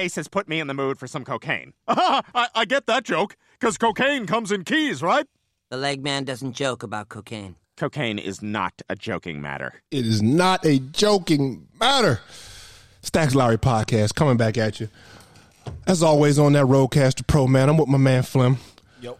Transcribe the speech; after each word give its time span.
case 0.00 0.16
has 0.16 0.28
put 0.28 0.48
me 0.48 0.60
in 0.60 0.66
the 0.66 0.72
mood 0.72 0.98
for 0.98 1.06
some 1.06 1.24
cocaine. 1.24 1.74
I, 1.86 2.48
I 2.54 2.64
get 2.64 2.86
that 2.86 3.04
joke, 3.04 3.36
because 3.58 3.76
cocaine 3.76 4.26
comes 4.26 4.50
in 4.50 4.64
keys, 4.64 5.02
right? 5.02 5.26
The 5.68 5.76
leg 5.76 6.02
man 6.02 6.24
doesn't 6.24 6.54
joke 6.54 6.82
about 6.82 7.10
cocaine. 7.10 7.56
Cocaine 7.76 8.18
is 8.18 8.40
not 8.40 8.80
a 8.88 8.96
joking 8.96 9.42
matter. 9.42 9.82
It 9.90 10.06
is 10.06 10.22
not 10.22 10.64
a 10.64 10.78
joking 10.78 11.68
matter. 11.78 12.20
Stacks 13.02 13.34
Lowry 13.34 13.58
podcast 13.58 14.14
coming 14.14 14.38
back 14.38 14.56
at 14.56 14.80
you. 14.80 14.88
As 15.86 16.02
always 16.02 16.38
on 16.38 16.54
that 16.54 16.64
RODECaster 16.64 17.26
Pro, 17.26 17.46
man. 17.46 17.68
I'm 17.68 17.76
with 17.76 17.88
my 17.88 17.98
man 17.98 18.22
Flim. 18.22 18.56
Yep. 19.02 19.18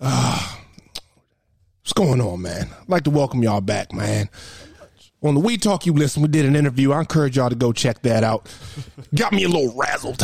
Ah, 0.00 0.60
what's 1.82 1.92
going 1.92 2.20
on, 2.20 2.40
man? 2.42 2.68
I'd 2.80 2.88
like 2.88 3.02
to 3.04 3.10
welcome 3.10 3.42
y'all 3.42 3.60
back, 3.60 3.92
man. 3.92 4.28
On 5.22 5.34
the 5.34 5.40
We 5.40 5.58
Talk 5.58 5.84
You 5.84 5.92
Listen, 5.92 6.22
we 6.22 6.28
did 6.28 6.46
an 6.46 6.56
interview. 6.56 6.92
I 6.92 7.00
encourage 7.00 7.36
y'all 7.36 7.50
to 7.50 7.54
go 7.54 7.72
check 7.72 8.00
that 8.02 8.24
out. 8.24 8.48
Got 9.14 9.34
me 9.34 9.44
a 9.44 9.48
little 9.48 9.74
razzled. 9.74 10.20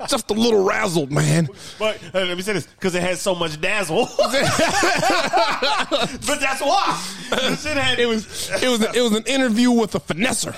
Just 0.08 0.28
a 0.30 0.34
little 0.34 0.66
razzled, 0.66 1.12
man. 1.12 1.48
But 1.78 2.02
uh, 2.12 2.20
let 2.24 2.36
me 2.36 2.42
say 2.42 2.54
this 2.54 2.66
because 2.66 2.96
it 2.96 3.02
has 3.02 3.20
so 3.20 3.36
much 3.36 3.60
dazzle. 3.60 4.08
but 4.18 4.40
that's 6.40 6.60
why. 6.60 7.00
Had, 7.30 8.00
It 8.00 8.06
was 8.06 8.50
it 8.60 8.68
was 8.68 8.82
it 8.82 9.00
was 9.00 9.12
an 9.12 9.24
interview 9.26 9.70
with 9.70 9.94
a 9.94 10.00
finesser. 10.00 10.56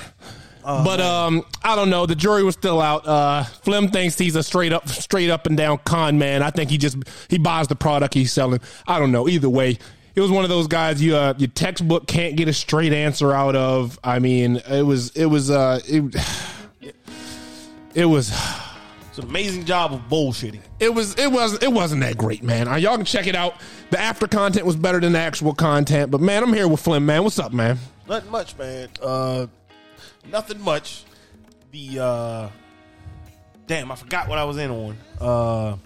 but 0.62 1.00
um, 1.00 1.44
I 1.62 1.76
don't 1.76 1.90
know. 1.90 2.06
The 2.06 2.14
jury 2.14 2.44
was 2.44 2.54
still 2.54 2.80
out. 2.80 3.06
Uh, 3.06 3.44
Flim 3.44 3.88
thinks 3.88 4.16
he's 4.16 4.36
a 4.36 4.42
straight 4.42 4.72
up, 4.72 4.88
straight 4.88 5.28
up 5.28 5.46
and 5.46 5.58
down 5.58 5.76
con 5.84 6.16
man. 6.16 6.42
I 6.42 6.50
think 6.50 6.70
he 6.70 6.78
just 6.78 6.96
he 7.28 7.36
buys 7.36 7.68
the 7.68 7.76
product 7.76 8.14
he's 8.14 8.32
selling. 8.32 8.60
I 8.86 8.98
don't 8.98 9.12
know. 9.12 9.28
Either 9.28 9.50
way, 9.50 9.78
it 10.14 10.20
was 10.20 10.30
one 10.30 10.44
of 10.44 10.50
those 10.50 10.66
guys 10.66 11.02
you 11.02 11.16
uh, 11.16 11.34
your 11.38 11.48
textbook 11.48 12.06
can't 12.06 12.36
get 12.36 12.48
a 12.48 12.52
straight 12.52 12.92
answer 12.92 13.32
out 13.32 13.56
of. 13.56 13.98
I 14.04 14.18
mean, 14.18 14.56
it 14.68 14.82
was 14.82 15.10
it 15.10 15.26
was 15.26 15.50
uh 15.50 15.80
it, 15.86 16.14
it 17.94 18.04
was 18.04 18.30
It's 19.08 19.18
an 19.18 19.24
amazing 19.24 19.64
job 19.64 19.92
of 19.92 20.00
bullshitting. 20.08 20.60
it 20.80 20.92
was 20.92 21.14
it 21.14 21.30
was 21.30 21.62
it 21.62 21.72
wasn't 21.72 22.02
that 22.02 22.18
great, 22.18 22.42
man. 22.42 22.68
Uh, 22.68 22.76
y'all 22.76 22.96
can 22.96 23.06
check 23.06 23.26
it 23.26 23.34
out. 23.34 23.54
The 23.90 23.98
after 23.98 24.26
content 24.26 24.66
was 24.66 24.76
better 24.76 25.00
than 25.00 25.12
the 25.12 25.18
actual 25.18 25.54
content. 25.54 26.10
But 26.10 26.20
man, 26.20 26.42
I'm 26.42 26.52
here 26.52 26.68
with 26.68 26.80
Flynn, 26.80 27.06
man. 27.06 27.24
What's 27.24 27.38
up, 27.38 27.52
man? 27.52 27.78
Nothing 28.08 28.30
much, 28.30 28.58
man. 28.58 28.88
Uh, 29.00 29.46
nothing 30.30 30.60
much. 30.60 31.04
The 31.70 31.98
uh, 32.00 32.48
damn, 33.66 33.90
I 33.90 33.94
forgot 33.94 34.28
what 34.28 34.36
I 34.36 34.44
was 34.44 34.58
in 34.58 34.70
on. 34.70 34.98
Uh, 35.18 35.76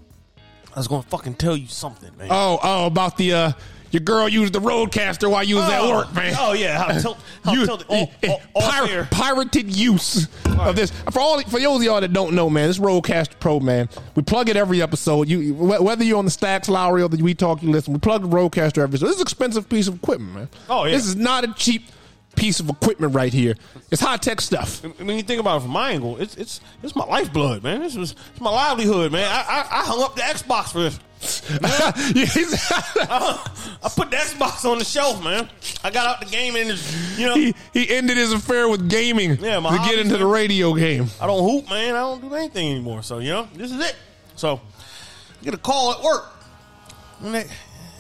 I 0.75 0.79
was 0.81 0.89
gonna 0.89 1.05
fucking 1.05 1.35
tell 1.35 1.57
you 1.57 1.69
something, 1.69 2.11
man. 2.17 2.29
Oh, 2.29 2.59
oh, 2.61 2.87
about 2.87 3.17
the 3.17 3.33
uh 3.33 3.53
your 3.91 4.01
girl 4.01 4.29
used 4.29 4.53
the 4.53 4.59
RODECaster 4.59 5.31
while 5.31 5.45
you 5.45 5.57
was 5.57 5.69
at 5.69 5.81
oh. 5.81 5.97
work, 5.97 6.15
man. 6.15 6.35
Oh 6.39 6.53
yeah, 6.53 6.79
how 6.79 6.99
tilt, 6.99 7.19
how 7.45 7.53
You- 7.53 7.67
tilted, 7.67 7.87
all, 7.89 8.11
all, 8.29 8.43
all 8.55 8.87
pir- 8.87 9.09
pirated 9.11 9.75
use 9.75 10.29
of 10.59 10.77
this 10.77 10.91
for 11.11 11.21
all 11.21 11.41
for 11.43 11.61
those 11.61 11.79
of 11.79 11.83
y'all 11.83 12.01
that 12.01 12.13
don't 12.13 12.35
know, 12.35 12.51
man. 12.51 12.69
This 12.69 12.79
RODECaster 12.79 13.39
Pro, 13.39 13.61
man. 13.61 13.89
We 14.15 14.23
plug 14.23 14.49
it 14.49 14.57
every 14.57 14.83
episode. 14.83 15.29
You 15.29 15.55
whether 15.55 16.05
you're 16.05 16.19
on 16.19 16.25
the 16.25 16.31
Stacks 16.31 16.69
Lowry 16.69 17.03
or 17.03 17.09
the 17.09 17.23
We 17.23 17.35
Talk 17.35 17.63
You 17.63 17.71
Listen, 17.71 17.93
we 17.93 17.99
plug 17.99 18.23
the 18.23 18.29
RODECaster 18.29 18.79
every. 18.79 18.99
So 18.99 19.07
this 19.07 19.17
is 19.17 19.21
an 19.21 19.25
expensive 19.25 19.69
piece 19.69 19.89
of 19.89 19.95
equipment, 19.97 20.35
man. 20.35 20.49
Oh, 20.69 20.85
yeah. 20.85 20.93
this 20.93 21.07
is 21.07 21.17
not 21.17 21.45
a 21.45 21.53
cheap 21.55 21.85
piece 22.37 22.61
of 22.61 22.69
equipment 22.69 23.15
right 23.15 23.33
here. 23.33 23.55
It's 23.91 24.01
high 24.01 24.19
tech 24.19 24.41
stuff. 24.41 24.85
when 24.99 25.17
you 25.17 25.23
think 25.23 25.41
about 25.41 25.59
it 25.59 25.61
from 25.63 25.71
my 25.71 25.93
angle, 25.93 26.19
it's 26.19 26.37
it's 26.37 26.61
it's 26.83 26.95
my 26.95 27.05
lifeblood, 27.05 27.63
man. 27.63 27.81
This 27.81 27.97
was 27.97 28.15
it's 28.33 28.41
my 28.41 28.51
livelihood, 28.51 29.11
man. 29.13 29.25
I, 29.25 29.41
I 29.41 29.81
I 29.81 29.85
hung 29.85 30.03
up 30.03 30.15
the 30.15 30.23
Xbox 30.23 30.73
for 30.73 30.81
this. 30.81 31.01
I 33.07 33.91
put 33.95 34.11
the 34.11 34.17
Xbox 34.17 34.71
on 34.71 34.79
the 34.79 34.85
shelf, 34.85 35.23
man. 35.25 35.49
I 35.83 35.91
got 35.91 36.07
out 36.07 36.21
the 36.21 36.27
game 36.27 36.57
and 36.57 36.79
you 37.17 37.27
know 37.27 37.35
he, 37.35 37.55
he 37.73 37.91
ended 37.91 38.17
his 38.17 38.33
affair 38.33 38.69
with 38.69 38.89
gaming 38.89 39.37
Yeah, 39.41 39.59
my 39.61 39.77
to 39.77 39.85
get 39.85 39.99
into 39.99 40.19
the 40.19 40.27
radio 40.27 40.75
game. 40.75 41.07
I 41.21 41.27
don't 41.27 41.43
hoop, 41.43 41.71
man. 41.71 41.95
I 41.95 42.01
don't 42.01 42.21
do 42.21 42.35
anything 42.35 42.71
anymore. 42.71 43.03
So 43.03 43.19
you 43.19 43.31
know 43.31 43.49
this 43.55 43.73
is 43.73 43.81
it. 43.81 43.97
So 44.37 44.61
I 45.41 45.45
get 45.45 45.55
a 45.55 45.59
call 45.59 45.93
at 45.93 46.03
work. 46.03 46.33
And 47.23 47.35
they, 47.35 47.47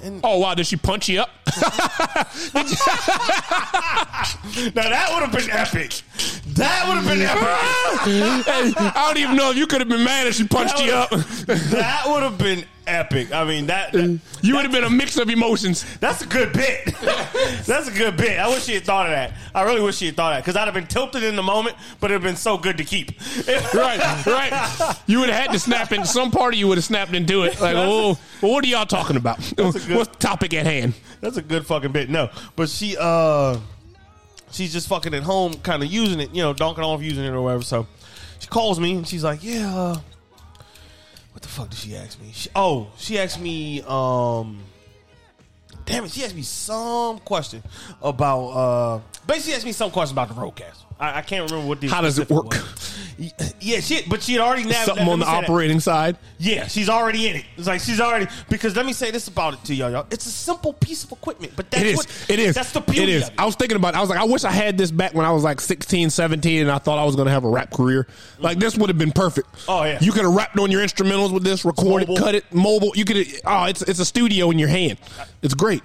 and 0.02 0.20
Oh 0.22 0.38
wow, 0.38 0.54
did 0.54 0.66
she 0.66 0.76
punch 0.76 1.08
you 1.08 1.20
up? 1.20 1.30
now 1.46 1.62
that 4.74 5.08
would 5.12 5.22
have 5.22 5.32
been 5.32 5.50
epic. 5.50 6.02
That 6.54 6.84
would 6.86 6.98
have 6.98 7.06
been 7.06 7.22
epic. 7.22 8.44
Hey, 8.46 8.72
I 8.76 9.04
don't 9.06 9.18
even 9.18 9.36
know 9.36 9.50
if 9.50 9.56
you 9.56 9.66
could 9.66 9.80
have 9.80 9.88
been 9.88 10.04
mad 10.04 10.26
if 10.26 10.34
she 10.34 10.46
punched 10.46 10.78
you 10.80 10.92
up. 10.92 11.10
that 11.10 12.02
would 12.06 12.22
have 12.22 12.36
been 12.38 12.64
epic. 12.86 13.32
I 13.32 13.44
mean 13.44 13.66
that, 13.66 13.92
that 13.92 14.20
You 14.42 14.54
would 14.56 14.64
have 14.64 14.72
been 14.72 14.84
a 14.84 14.90
mix 14.90 15.16
of 15.16 15.28
emotions. 15.28 15.84
That's 15.98 16.22
a 16.22 16.26
good 16.26 16.52
bit. 16.52 16.84
That's 17.66 17.88
a 17.88 17.92
good 17.92 18.16
bit. 18.16 18.38
I 18.38 18.48
wish 18.48 18.64
she 18.64 18.74
had 18.74 18.84
thought 18.84 19.06
of 19.06 19.12
that. 19.12 19.34
I 19.54 19.62
really 19.62 19.80
wish 19.80 19.96
she 19.96 20.06
had 20.06 20.16
thought 20.16 20.32
of 20.32 20.36
that 20.36 20.44
because 20.44 20.56
I'd 20.56 20.64
have 20.66 20.74
been 20.74 20.86
tilted 20.86 21.22
in 21.22 21.36
the 21.36 21.42
moment, 21.42 21.76
but 22.00 22.10
it'd 22.10 22.22
been 22.22 22.36
so 22.36 22.56
good 22.58 22.78
to 22.78 22.84
keep. 22.84 23.12
Right, 23.74 24.26
right. 24.26 24.96
You 25.06 25.20
would 25.20 25.28
have 25.28 25.42
had 25.42 25.52
to 25.52 25.58
snap 25.58 25.92
in. 25.92 26.04
Some 26.04 26.30
part 26.30 26.54
of 26.54 26.60
you 26.60 26.68
would 26.68 26.78
have 26.78 26.84
snapped 26.84 27.14
into 27.14 27.42
it. 27.44 27.60
Like, 27.60 27.76
oh, 27.76 28.18
well, 28.40 28.52
what 28.52 28.64
are 28.64 28.68
y'all 28.68 28.86
talking 28.86 29.16
about? 29.16 29.38
What's 29.56 29.84
the 29.84 30.04
topic 30.18 30.54
at 30.54 30.66
hand? 30.66 30.94
That's 31.20 31.36
a 31.36 31.42
good 31.42 31.66
fucking 31.66 31.92
bit. 31.92 32.08
No, 32.08 32.30
but 32.54 32.68
she, 32.68 32.96
uh, 32.98 33.58
she's 34.50 34.72
just 34.72 34.88
fucking 34.88 35.14
at 35.14 35.22
home, 35.22 35.54
kind 35.54 35.82
of 35.82 35.90
using 35.92 36.20
it, 36.20 36.34
you 36.34 36.42
know, 36.42 36.54
donking 36.54 36.78
off 36.78 37.02
using 37.02 37.24
it 37.24 37.30
or 37.30 37.42
whatever. 37.42 37.62
So 37.62 37.86
she 38.38 38.48
calls 38.48 38.80
me 38.80 38.94
and 38.96 39.06
she's 39.06 39.24
like, 39.24 39.42
"Yeah, 39.42 39.74
uh, 39.76 39.98
what 41.36 41.42
the 41.42 41.48
fuck 41.48 41.68
did 41.68 41.78
she 41.78 41.94
ask 41.94 42.18
me? 42.18 42.30
She, 42.32 42.48
oh, 42.56 42.86
she 42.96 43.18
asked 43.18 43.38
me, 43.38 43.82
um." 43.86 44.58
Damn 45.84 46.04
it! 46.06 46.10
She 46.12 46.24
asked 46.24 46.34
me 46.34 46.40
some 46.40 47.18
question 47.18 47.62
about. 48.00 48.46
uh 48.48 49.00
Basically, 49.26 49.52
asked 49.54 49.66
me 49.66 49.72
some 49.72 49.90
question 49.90 50.14
about 50.14 50.28
the 50.28 50.34
roadcast. 50.34 50.78
I, 50.98 51.18
I 51.18 51.20
can't 51.22 51.48
remember 51.50 51.68
what 51.68 51.82
the 51.82 51.88
How 51.88 52.00
does 52.00 52.18
it 52.18 52.30
work? 52.30 52.46
was. 52.46 52.95
Yeah, 53.60 53.80
shit. 53.80 54.08
But 54.08 54.22
she 54.22 54.32
had 54.34 54.42
already 54.42 54.64
nav- 54.64 54.84
Something 54.84 55.08
on 55.08 55.18
the 55.18 55.24
say 55.24 55.30
that. 55.32 55.44
operating 55.44 55.80
side. 55.80 56.16
Yeah, 56.38 56.66
she's 56.66 56.88
already 56.90 57.28
in 57.28 57.36
it. 57.36 57.44
It's 57.56 57.66
like 57.66 57.80
she's 57.80 58.00
already 58.00 58.26
because 58.50 58.76
let 58.76 58.84
me 58.84 58.92
say 58.92 59.10
this 59.10 59.26
about 59.28 59.54
it 59.54 59.64
to 59.64 59.74
y'all. 59.74 59.90
y'all. 59.90 60.06
It's 60.10 60.26
a 60.26 60.30
simple 60.30 60.74
piece 60.74 61.02
of 61.04 61.12
equipment, 61.12 61.54
but 61.56 61.70
that's 61.70 61.82
It 61.82 61.88
is. 61.88 61.96
what 61.96 62.26
It 62.28 62.38
is. 62.38 62.54
That's 62.54 62.72
the 62.72 62.80
beauty 62.80 63.02
It 63.04 63.08
is. 63.08 63.22
of 63.28 63.28
it. 63.34 63.40
I 63.40 63.46
was 63.46 63.54
thinking 63.56 63.76
about. 63.76 63.94
It. 63.94 63.98
I 63.98 64.00
was 64.00 64.10
like, 64.10 64.18
I 64.18 64.24
wish 64.24 64.44
I 64.44 64.50
had 64.52 64.76
this 64.76 64.90
back 64.90 65.14
when 65.14 65.24
I 65.24 65.30
was 65.30 65.42
like 65.44 65.60
16, 65.60 66.10
17, 66.10 66.60
and 66.62 66.70
I 66.70 66.78
thought 66.78 66.98
I 66.98 67.04
was 67.04 67.16
going 67.16 67.26
to 67.26 67.32
have 67.32 67.44
a 67.44 67.48
rap 67.48 67.70
career. 67.72 68.06
Like 68.38 68.58
this 68.58 68.76
would 68.76 68.90
have 68.90 68.98
been 68.98 69.12
perfect. 69.12 69.48
Oh, 69.68 69.84
yeah. 69.84 69.98
You 70.00 70.12
could 70.12 70.24
have 70.24 70.34
rapped 70.34 70.58
on 70.58 70.70
your 70.70 70.82
instrumentals 70.82 71.32
with 71.32 71.42
this, 71.42 71.64
recorded, 71.64 72.08
mobile. 72.08 72.22
cut 72.22 72.34
it, 72.34 72.44
mobile. 72.52 72.92
You 72.94 73.04
could. 73.06 73.26
Oh, 73.46 73.64
it's 73.64 73.80
it's 73.82 73.98
a 74.00 74.04
studio 74.04 74.50
in 74.50 74.58
your 74.58 74.68
hand. 74.68 74.98
It's 75.42 75.54
great. 75.54 75.82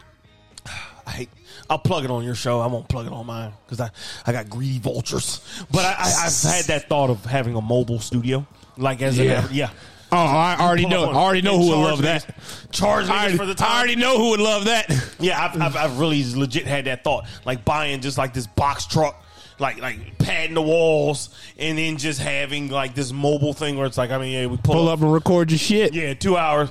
I 1.08 1.12
hate. 1.12 1.30
I'll 1.72 1.80
plug 1.80 2.04
it 2.04 2.12
on 2.12 2.26
your 2.26 2.36
show. 2.36 2.60
I 2.60 2.68
won't 2.68 2.90
plug 2.90 3.08
it 3.08 3.14
on 3.14 3.26
mine 3.26 3.54
because 3.66 3.80
I, 3.80 3.90
I 4.26 4.34
got 4.34 4.50
greedy 4.50 4.78
vultures. 4.80 5.40
But 5.72 5.86
I, 5.86 5.92
I, 6.00 6.26
I've 6.26 6.42
had 6.54 6.66
that 6.66 6.90
thought 6.90 7.10
of 7.10 7.24
having 7.24 7.56
a 7.56 7.62
mobile 7.62 8.00
studio, 8.00 8.46
like 8.78 9.02
as 9.02 9.18
Yeah. 9.18 9.46
an 9.48 9.54
yeah. 9.54 9.70
Oh, 10.12 10.18
I 10.18 10.58
already 10.60 10.86
know. 10.86 11.10
I 11.10 11.16
already 11.16 11.42
know 11.42 11.58
who 11.58 11.70
would 11.70 11.78
love 11.78 12.02
that. 12.02 12.36
Charge 12.72 13.08
already, 13.08 13.38
for 13.38 13.46
the 13.46 13.56
time. 13.56 13.72
I 13.72 13.78
already 13.78 13.96
know 13.96 14.18
who 14.18 14.32
would 14.32 14.42
love 14.42 14.66
that. 14.66 14.90
Yeah, 15.22 15.42
I've, 15.42 15.62
I've, 15.62 15.76
I've 15.78 16.00
really 16.00 16.22
legit 16.36 16.68
had 16.68 16.84
that 16.84 17.06
thought, 17.06 17.26
like 17.46 17.64
buying 17.64 18.02
just 18.02 18.18
like 18.18 18.34
this 18.34 18.48
box 18.48 18.86
truck, 18.86 19.21
like 19.62 19.80
like 19.80 20.18
padding 20.18 20.56
the 20.56 20.62
walls, 20.62 21.30
and 21.58 21.78
then 21.78 21.98
just 21.98 22.20
having 22.20 22.70
like 22.70 22.94
this 22.96 23.14
mobile 23.14 23.54
thing 23.54 23.78
where 23.78 23.86
it's 23.86 23.98
like, 23.98 24.12
I 24.12 24.18
mean, 24.18 24.32
yeah, 24.34 24.46
we 24.48 24.58
pull, 24.58 24.76
Pull 24.76 24.90
up 24.90 25.02
and 25.02 25.14
record 25.14 25.52
your 25.52 25.58
shit. 25.60 25.94
yeah, 25.94 26.14
two 26.14 26.36
hours. 26.36 26.70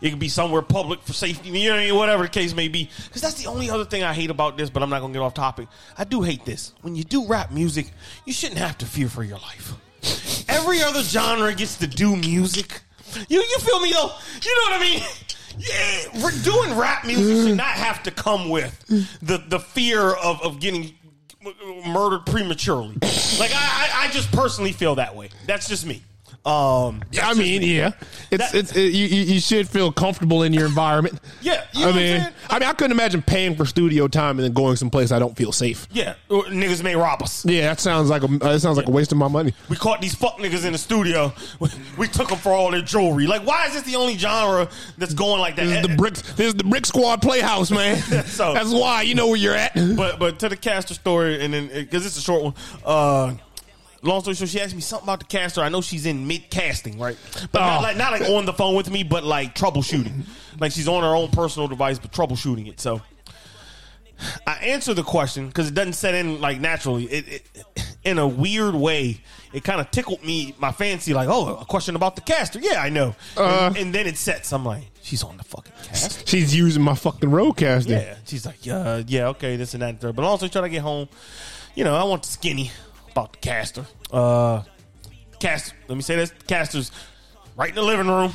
It 0.00 0.10
could 0.10 0.18
be 0.18 0.28
somewhere 0.28 0.62
public 0.62 1.00
for 1.02 1.14
safety, 1.14 1.48
you 1.48 1.70
know, 1.70 1.94
whatever 1.96 2.24
the 2.24 2.28
case 2.28 2.54
may 2.54 2.68
be. 2.68 2.90
Because 3.06 3.22
that's 3.22 3.42
the 3.42 3.48
only 3.48 3.70
other 3.70 3.84
thing 3.86 4.02
I 4.04 4.12
hate 4.12 4.30
about 4.30 4.56
this. 4.58 4.70
But 4.70 4.82
I'm 4.82 4.90
not 4.90 5.00
gonna 5.00 5.12
get 5.14 5.22
off 5.22 5.34
topic. 5.34 5.68
I 5.98 6.04
do 6.04 6.22
hate 6.22 6.44
this. 6.44 6.74
When 6.82 6.94
you 6.94 7.02
do 7.02 7.26
rap 7.26 7.50
music, 7.50 7.90
you 8.26 8.32
shouldn't 8.32 8.58
have 8.60 8.76
to 8.78 8.86
fear 8.86 9.08
for 9.08 9.24
your 9.24 9.38
life. 9.38 9.72
Every 10.48 10.82
other 10.82 11.02
genre 11.02 11.52
gets 11.54 11.78
to 11.78 11.86
do 11.86 12.14
music. 12.14 12.82
You 13.28 13.40
you 13.40 13.58
feel 13.60 13.80
me 13.80 13.92
though? 13.92 14.10
You 14.44 14.54
know 14.54 14.70
what 14.70 14.72
I 14.72 14.80
mean? 14.80 15.02
Yeah, 15.58 16.22
we're 16.22 16.42
doing 16.42 16.76
rap 16.76 17.06
music 17.06 17.48
should 17.48 17.56
not 17.56 17.68
have 17.68 18.02
to 18.02 18.10
come 18.10 18.50
with 18.50 18.78
the 19.22 19.42
the 19.48 19.58
fear 19.58 20.10
of 20.12 20.42
of 20.42 20.60
getting 20.60 20.94
murdered 21.86 22.26
prematurely. 22.26 22.94
Like 23.38 23.52
I, 23.54 23.54
I, 23.54 23.90
I 24.04 24.10
just 24.10 24.30
personally 24.32 24.72
feel 24.72 24.94
that 24.96 25.14
way. 25.14 25.30
That's 25.46 25.68
just 25.68 25.86
me. 25.86 26.02
Um, 26.46 27.02
I 27.20 27.34
mean, 27.34 27.62
yeah, 27.62 27.90
it's 28.30 28.52
That- 28.52 28.54
it's 28.54 28.76
it, 28.76 28.92
you 28.94 29.06
you 29.06 29.40
should 29.40 29.68
feel 29.68 29.90
comfortable 29.90 30.44
in 30.44 30.52
your 30.52 30.66
environment. 30.66 31.18
Yeah, 31.42 31.62
you 31.74 31.80
know 31.84 31.90
I 31.90 31.92
mean, 31.92 32.20
saying? 32.20 32.34
I 32.50 32.58
mean, 32.58 32.68
I 32.68 32.72
couldn't 32.72 32.92
imagine 32.92 33.22
paying 33.22 33.54
for 33.56 33.64
studio 33.66 34.08
time 34.08 34.38
and 34.38 34.40
then 34.44 34.52
going 34.52 34.74
someplace 34.76 35.12
I 35.12 35.18
don't 35.20 35.36
feel 35.36 35.52
safe. 35.52 35.86
yeah, 35.92 36.14
or 36.28 36.44
niggas 36.44 36.82
may 36.82 36.96
rob 36.96 37.22
us. 37.22 37.44
Yeah, 37.46 37.62
that 37.68 37.78
sounds 37.80 38.10
like 38.10 38.22
a 38.24 38.28
that 38.28 38.60
sounds 38.60 38.76
like 38.76 38.86
a 38.88 38.90
waste 38.90 39.12
of 39.12 39.18
my 39.18 39.28
money. 39.28 39.54
We 39.68 39.76
caught 39.76 40.00
these 40.00 40.14
fuck 40.14 40.38
niggas 40.38 40.64
in 40.64 40.72
the 40.72 40.78
studio. 40.78 41.32
We 41.98 42.08
took 42.08 42.28
them 42.28 42.38
for 42.38 42.52
all 42.52 42.70
their 42.70 42.80
jewelry. 42.82 43.26
Like, 43.26 43.46
why 43.46 43.66
is 43.66 43.74
this 43.74 43.82
the 43.82 43.96
only 43.96 44.16
genre 44.16 44.68
that's 44.98 45.14
going 45.14 45.40
like 45.40 45.56
that? 45.56 45.64
This 45.66 45.76
is 45.82 45.86
the 45.88 45.96
bricks. 45.96 46.22
This 46.34 46.46
is 46.48 46.54
the 46.54 46.64
Brick 46.64 46.86
Squad 46.86 47.22
Playhouse, 47.22 47.70
man. 47.70 47.96
So- 48.26 48.54
That's 48.54 48.72
why 48.72 49.02
you 49.02 49.14
know 49.14 49.28
where 49.28 49.36
you're 49.36 49.54
at. 49.54 49.72
but 49.96 50.18
but 50.18 50.38
to 50.40 50.48
the 50.48 50.56
caster 50.56 50.94
story, 50.94 51.44
and 51.44 51.52
then 51.54 51.68
because 51.68 52.06
it's 52.06 52.16
a 52.18 52.22
short 52.22 52.42
one. 52.42 52.54
Uh, 52.84 53.34
long 54.06 54.20
story 54.20 54.34
short, 54.36 54.50
she 54.50 54.60
asked 54.60 54.74
me 54.74 54.80
something 54.80 55.06
about 55.06 55.18
the 55.20 55.26
caster. 55.26 55.60
I 55.60 55.68
know 55.68 55.80
she's 55.80 56.06
in 56.06 56.26
mid 56.26 56.48
casting, 56.50 56.98
right? 56.98 57.16
But 57.52 57.60
not 57.60 57.78
Oh. 57.78 57.82
like 57.82 57.96
not 57.96 58.12
like 58.12 58.22
on 58.30 58.46
the 58.46 58.52
phone 58.52 58.74
with 58.74 58.90
me, 58.90 59.02
but 59.02 59.24
like 59.24 59.54
troubleshooting. 59.54 60.22
Like 60.60 60.72
she's 60.72 60.88
on 60.88 61.02
her 61.02 61.14
own 61.14 61.30
personal 61.30 61.68
device, 61.68 61.98
but 61.98 62.12
troubleshooting 62.12 62.68
it. 62.68 62.80
So 62.80 63.02
I 64.46 64.54
answer 64.62 64.94
the 64.94 65.02
question 65.02 65.46
because 65.48 65.68
it 65.68 65.74
doesn't 65.74 65.92
set 65.92 66.14
in 66.14 66.40
like 66.40 66.58
naturally. 66.60 67.04
It, 67.04 67.28
it 67.74 67.84
in 68.02 68.18
a 68.18 68.26
weird 68.26 68.74
way. 68.74 69.20
it 69.52 69.64
kind 69.64 69.80
of 69.80 69.90
tickled 69.90 70.24
me, 70.24 70.54
my 70.58 70.70
fancy, 70.70 71.12
like, 71.12 71.28
oh, 71.28 71.56
a 71.56 71.64
question 71.64 71.96
about 71.96 72.14
the 72.14 72.22
caster. 72.22 72.60
Yeah, 72.60 72.80
I 72.80 72.88
know. 72.88 73.14
Uh. 73.36 73.66
and, 73.70 73.76
and 73.76 73.94
then 73.94 74.06
it 74.06 74.16
sets. 74.16 74.52
I'm 74.52 74.64
like, 74.64 74.84
she's 75.02 75.22
on 75.24 75.36
the 75.36 75.44
fucking 75.44 75.72
cast. 75.82 76.26
She's 76.28 76.54
using 76.54 76.82
my 76.82 76.94
fucking 76.94 77.28
RODECaster. 77.28 77.88
Yeah, 77.88 78.14
she's 78.24 78.46
like, 78.46 78.64
yeah, 78.64 79.02
yeah, 79.06 79.28
okay, 79.28 79.56
this 79.56 79.74
and 79.74 79.82
that. 79.82 79.88
And 79.90 80.00
third. 80.00 80.14
But 80.16 80.24
also 80.24 80.46
trying 80.48 80.64
to 80.64 80.70
get 80.70 80.82
home. 80.82 81.08
You 81.74 81.84
know, 81.84 81.94
I 81.96 82.04
want 82.04 82.22
the 82.22 82.28
skinny 82.28 82.70
about 83.16 83.32
the 83.32 83.38
caster. 83.38 83.86
Uh, 84.12 84.62
cast. 85.40 85.72
Let 85.88 85.96
me 85.96 86.02
say 86.02 86.16
this: 86.16 86.32
caster's 86.46 86.90
right 87.56 87.70
in 87.70 87.74
the 87.74 87.82
living 87.82 88.08
room, 88.08 88.32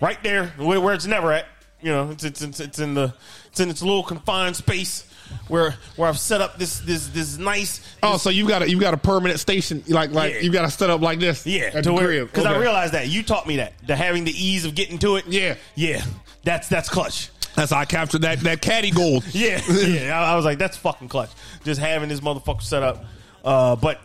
right 0.00 0.22
there 0.22 0.46
where, 0.56 0.80
where 0.80 0.94
it's 0.94 1.06
never 1.06 1.32
at. 1.32 1.46
You 1.80 1.90
know, 1.90 2.10
it's, 2.10 2.22
it's 2.22 2.42
it's 2.42 2.60
it's 2.60 2.78
in 2.78 2.94
the 2.94 3.12
it's 3.48 3.58
in 3.58 3.68
its 3.68 3.82
little 3.82 4.04
confined 4.04 4.54
space 4.54 5.08
where 5.48 5.74
where 5.96 6.08
I've 6.08 6.18
set 6.18 6.40
up 6.40 6.56
this 6.56 6.78
this 6.80 7.08
this 7.08 7.38
nice. 7.38 7.80
Oh, 8.04 8.18
so 8.18 8.30
you 8.30 8.46
got 8.46 8.62
a 8.62 8.70
you 8.70 8.78
got 8.78 8.94
a 8.94 8.98
permanent 8.98 9.40
station 9.40 9.82
like 9.88 10.12
like 10.12 10.34
Yeah. 10.34 10.40
you 10.40 10.52
got 10.52 10.62
to 10.62 10.70
set 10.70 10.90
up 10.90 11.00
like 11.00 11.18
this. 11.18 11.44
Yeah, 11.44 11.70
at 11.74 11.82
to 11.82 11.90
the 11.90 11.92
where 11.92 12.24
because 12.24 12.46
I 12.46 12.56
realized 12.56 12.94
that 12.94 13.08
you 13.08 13.24
taught 13.24 13.48
me 13.48 13.56
that 13.56 13.72
the 13.84 13.96
having 13.96 14.22
the 14.24 14.30
ease 14.32 14.64
of 14.64 14.76
getting 14.76 14.98
to 15.00 15.16
it. 15.16 15.26
Yeah. 15.26 15.56
yeah, 15.74 16.04
that's 16.44 16.68
that's 16.68 16.88
clutch. 16.88 17.30
that's 17.56 17.72
how 17.72 17.80
I 17.80 17.84
captured 17.84 18.22
that 18.22 18.38
that 18.40 18.62
caddy 18.62 18.92
gold. 18.92 19.24
Yeah, 19.32 19.60
yeah. 19.68 20.16
I, 20.20 20.34
I 20.34 20.36
was 20.36 20.44
like, 20.44 20.58
that's 20.58 20.76
fucking 20.76 21.08
clutch. 21.08 21.30
Just 21.64 21.80
having 21.80 22.08
this 22.08 22.20
motherfucker 22.20 22.62
set 22.62 22.84
up. 22.84 23.04
Uh, 23.44 23.76
but 23.76 24.00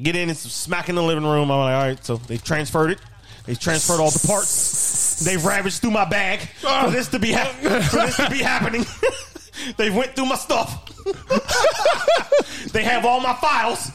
get 0.00 0.16
in, 0.16 0.30
it's 0.30 0.40
smack 0.40 0.88
in 0.88 0.94
the 0.94 1.02
living 1.02 1.24
room. 1.24 1.50
I'm 1.50 1.58
like, 1.58 1.74
all 1.74 1.82
right. 1.88 2.04
So 2.04 2.16
they've 2.16 2.42
transferred 2.42 2.90
it. 2.90 2.98
They've 3.46 3.58
transferred 3.58 4.00
all 4.00 4.10
the 4.10 4.24
parts. 4.26 5.20
They've 5.24 5.44
ravaged 5.44 5.80
through 5.80 5.90
my 5.90 6.04
bag 6.04 6.40
for 6.60 6.90
this 6.90 7.08
to 7.08 7.18
be 7.18 7.32
hap- 7.32 7.54
for 7.56 7.96
this 7.96 8.16
to 8.16 8.30
be 8.30 8.38
happening. 8.38 8.84
they 9.76 9.90
went 9.90 10.14
through 10.14 10.26
my 10.26 10.36
stuff. 10.36 10.88
they 12.72 12.84
have 12.84 13.04
all 13.04 13.20
my 13.20 13.34
files, 13.34 13.88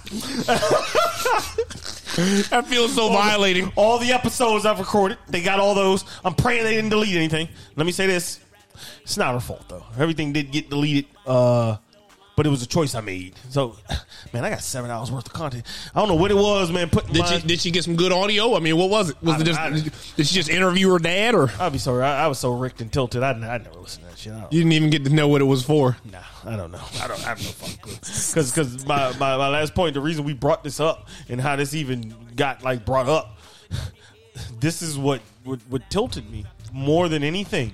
That 2.49 2.65
feels 2.67 2.93
so 2.95 3.09
violating. 3.09 3.71
all 3.75 3.99
the 3.99 4.11
episodes 4.11 4.65
I've 4.65 4.79
recorded. 4.79 5.17
They 5.29 5.41
got 5.41 5.59
all 5.59 5.75
those. 5.75 6.03
I'm 6.25 6.33
praying 6.33 6.63
they 6.63 6.75
didn't 6.75 6.89
delete 6.89 7.15
anything. 7.15 7.47
Let 7.77 7.85
me 7.85 7.91
say 7.93 8.07
this: 8.07 8.39
it's 9.03 9.15
not 9.17 9.33
her 9.33 9.39
fault 9.39 9.69
though. 9.69 9.83
Everything 9.97 10.33
did 10.33 10.51
get 10.51 10.69
deleted. 10.69 11.05
Uh, 11.25 11.77
but 12.37 12.45
it 12.45 12.49
was 12.49 12.61
a 12.61 12.67
choice 12.67 12.93
I 12.93 13.01
made. 13.01 13.33
So, 13.49 13.75
man, 14.33 14.45
I 14.45 14.51
got 14.51 14.61
seven 14.61 14.91
hours 14.91 15.11
worth 15.11 15.25
of 15.25 15.33
content. 15.33 15.65
I 15.93 15.99
don't 15.99 16.07
know 16.07 16.15
what 16.15 16.29
it 16.31 16.35
was, 16.35 16.71
man. 16.71 16.87
Putting 16.87 17.11
Did 17.11 17.23
my, 17.23 17.39
she 17.39 17.47
did 17.47 17.59
she 17.59 17.71
get 17.71 17.83
some 17.83 17.95
good 17.97 18.13
audio? 18.13 18.55
I 18.55 18.59
mean, 18.59 18.77
what 18.77 18.89
was 18.91 19.09
it? 19.09 19.17
Was 19.21 19.35
I- 19.35 19.39
it 19.41 19.43
just 19.43 19.59
I- 19.59 19.69
did 19.71 20.27
she 20.27 20.35
just 20.35 20.49
interview 20.49 20.89
her 20.91 20.99
dad 20.99 21.33
or 21.35 21.51
I'll 21.59 21.71
be 21.71 21.79
sorry. 21.79 22.03
I, 22.03 22.25
I 22.25 22.27
was 22.27 22.37
so 22.39 22.53
ricked 22.53 22.79
and 22.79 22.93
tilted. 22.93 23.23
I, 23.23 23.31
I 23.31 23.57
never 23.57 23.79
listened 23.79 24.05
to 24.05 24.11
that 24.11 24.19
shit. 24.19 24.33
You 24.51 24.59
didn't 24.59 24.73
even 24.73 24.91
get 24.91 25.03
to 25.05 25.09
know 25.09 25.27
what 25.27 25.41
it 25.41 25.45
was 25.45 25.63
for? 25.65 25.97
Nah, 26.09 26.19
I 26.45 26.55
don't 26.55 26.71
know. 26.71 26.83
I 27.01 27.07
don't 27.07 27.25
I 27.25 27.29
have 27.29 27.43
no 27.43 27.49
fucking 27.49 27.77
clue. 27.77 27.95
Because 27.95 28.51
because 28.51 28.85
my, 28.85 29.09
my, 29.17 29.35
my 29.35 29.49
last 29.49 29.73
point, 29.73 29.95
the 29.95 30.01
reason 30.01 30.23
we 30.23 30.33
brought 30.33 30.63
this 30.63 30.79
up 30.79 31.09
and 31.27 31.41
how 31.41 31.55
this 31.55 31.73
even 31.73 32.13
got 32.35 32.63
like 32.63 32.85
brought 32.85 33.09
up, 33.09 33.35
this 34.59 34.83
is 34.83 34.95
what 34.95 35.21
what, 35.43 35.59
what 35.69 35.89
tilted 35.89 36.29
me 36.29 36.45
more 36.71 37.09
than 37.09 37.23
anything. 37.23 37.71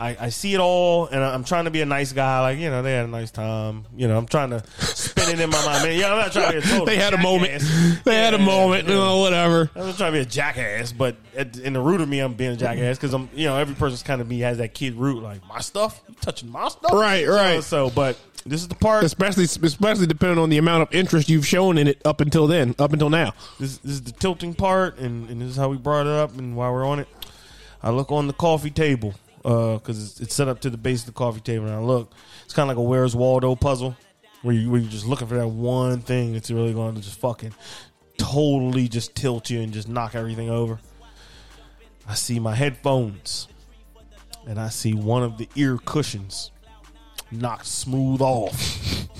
I, 0.00 0.16
I 0.20 0.28
see 0.28 0.54
it 0.54 0.60
all, 0.60 1.06
and 1.08 1.24
I'm 1.24 1.42
trying 1.42 1.64
to 1.64 1.72
be 1.72 1.80
a 1.80 1.86
nice 1.86 2.12
guy. 2.12 2.40
Like 2.40 2.58
you 2.58 2.70
know, 2.70 2.82
they 2.82 2.92
had 2.92 3.06
a 3.06 3.08
nice 3.08 3.32
time. 3.32 3.84
You 3.96 4.06
know, 4.06 4.16
I'm 4.16 4.26
trying 4.26 4.50
to 4.50 4.62
spin 4.80 5.30
it 5.30 5.40
in 5.40 5.50
my 5.50 5.64
mind. 5.66 5.82
Man, 5.82 5.98
yeah, 5.98 6.12
I'm 6.12 6.18
not 6.18 6.30
trying 6.32 6.52
to 6.52 6.52
be 6.52 6.58
a 6.58 6.70
total 6.70 6.86
They 6.86 6.96
had 6.96 7.14
a 7.14 7.18
moment. 7.18 7.50
jackass. 7.60 8.02
They 8.04 8.14
had 8.14 8.34
a 8.34 8.38
Yeah, 8.38 8.44
moment. 8.44 8.84
yeah. 8.86 8.90
You 8.94 9.00
know, 9.00 9.18
whatever. 9.18 9.70
I'm 9.74 9.86
not 9.86 9.96
trying 9.96 10.12
to 10.12 10.18
be 10.18 10.22
a 10.22 10.24
jackass, 10.24 10.92
but 10.92 11.16
at, 11.36 11.56
in 11.58 11.72
the 11.72 11.80
root 11.80 12.00
of 12.00 12.08
me, 12.08 12.20
I'm 12.20 12.34
being 12.34 12.52
a 12.52 12.56
jackass 12.56 12.96
because 12.96 13.12
I'm, 13.12 13.28
you 13.34 13.46
know, 13.46 13.56
every 13.56 13.74
person's 13.74 14.04
kind 14.04 14.20
of 14.20 14.28
me 14.28 14.38
has 14.40 14.58
that 14.58 14.72
kid 14.72 14.94
root, 14.94 15.20
like 15.20 15.44
my 15.48 15.58
stuff, 15.58 16.00
you 16.08 16.14
touching 16.20 16.48
my 16.48 16.68
stuff, 16.68 16.92
Right, 16.92 17.26
right. 17.26 17.56
So, 17.64 17.88
so, 17.88 17.90
but 17.94 18.16
this 18.46 18.60
is 18.62 18.68
the 18.68 18.76
part. 18.76 19.02
Especially 19.02 19.44
especially 19.44 20.06
depending 20.06 20.38
on 20.38 20.48
the 20.48 20.58
amount 20.58 20.82
of 20.82 20.94
interest 20.94 21.28
you've 21.28 21.44
shown 21.46 21.76
in 21.76 21.88
it 21.88 22.00
up 22.04 22.20
until 22.20 22.46
then, 22.46 22.76
up 22.78 22.92
until 22.92 23.10
now. 23.10 23.32
This, 23.58 23.78
this 23.78 23.94
is 23.94 24.02
the 24.02 24.12
tilting 24.12 24.54
part, 24.54 24.98
and, 24.98 25.28
and 25.28 25.40
this 25.42 25.48
is 25.50 25.56
how 25.56 25.68
we 25.68 25.76
brought 25.76 26.06
it 26.06 26.12
up, 26.12 26.38
and 26.38 26.56
while 26.56 26.72
we're 26.72 26.86
on 26.86 27.00
it, 27.00 27.08
I 27.82 27.90
look 27.90 28.12
on 28.12 28.28
the 28.28 28.32
coffee 28.32 28.70
table 28.70 29.14
Uh, 29.44 29.74
because 29.74 30.02
it's, 30.02 30.20
it's 30.20 30.34
set 30.34 30.48
up 30.48 30.60
to 30.60 30.70
the 30.70 30.76
base 30.76 31.00
of 31.00 31.06
the 31.06 31.12
coffee 31.12 31.40
table, 31.40 31.66
and 31.66 31.74
I 31.74 31.78
look. 31.78 32.12
It's 32.44 32.54
kind 32.54 32.70
of 32.70 32.76
like 32.76 32.82
a 32.82 32.86
Where's 32.86 33.14
Waldo 33.14 33.54
puzzle, 33.54 33.96
where 34.42 34.54
you 34.54 34.70
where 34.70 34.80
you're 34.80 34.90
just 34.90 35.06
looking 35.06 35.28
for 35.28 35.36
that 35.36 35.48
one 35.48 36.00
thing 36.00 36.32
that's 36.32 36.50
really 36.50 36.72
going 36.72 36.94
to 36.94 37.00
just 37.00 37.20
fucking 37.20 37.54
totally 38.16 38.88
just 38.88 39.14
tilt 39.14 39.48
you 39.48 39.60
and 39.60 39.72
just 39.72 39.88
knock 39.88 40.14
everything 40.14 40.50
over. 40.50 40.80
I 42.06 42.14
see 42.14 42.40
my 42.40 42.54
headphones, 42.54 43.48
and 44.46 44.58
I 44.58 44.70
see 44.70 44.94
one 44.94 45.22
of 45.22 45.38
the 45.38 45.48
ear 45.54 45.78
cushions 45.84 46.50
knocked 47.30 47.66
smooth 47.66 48.20
off. 48.20 49.06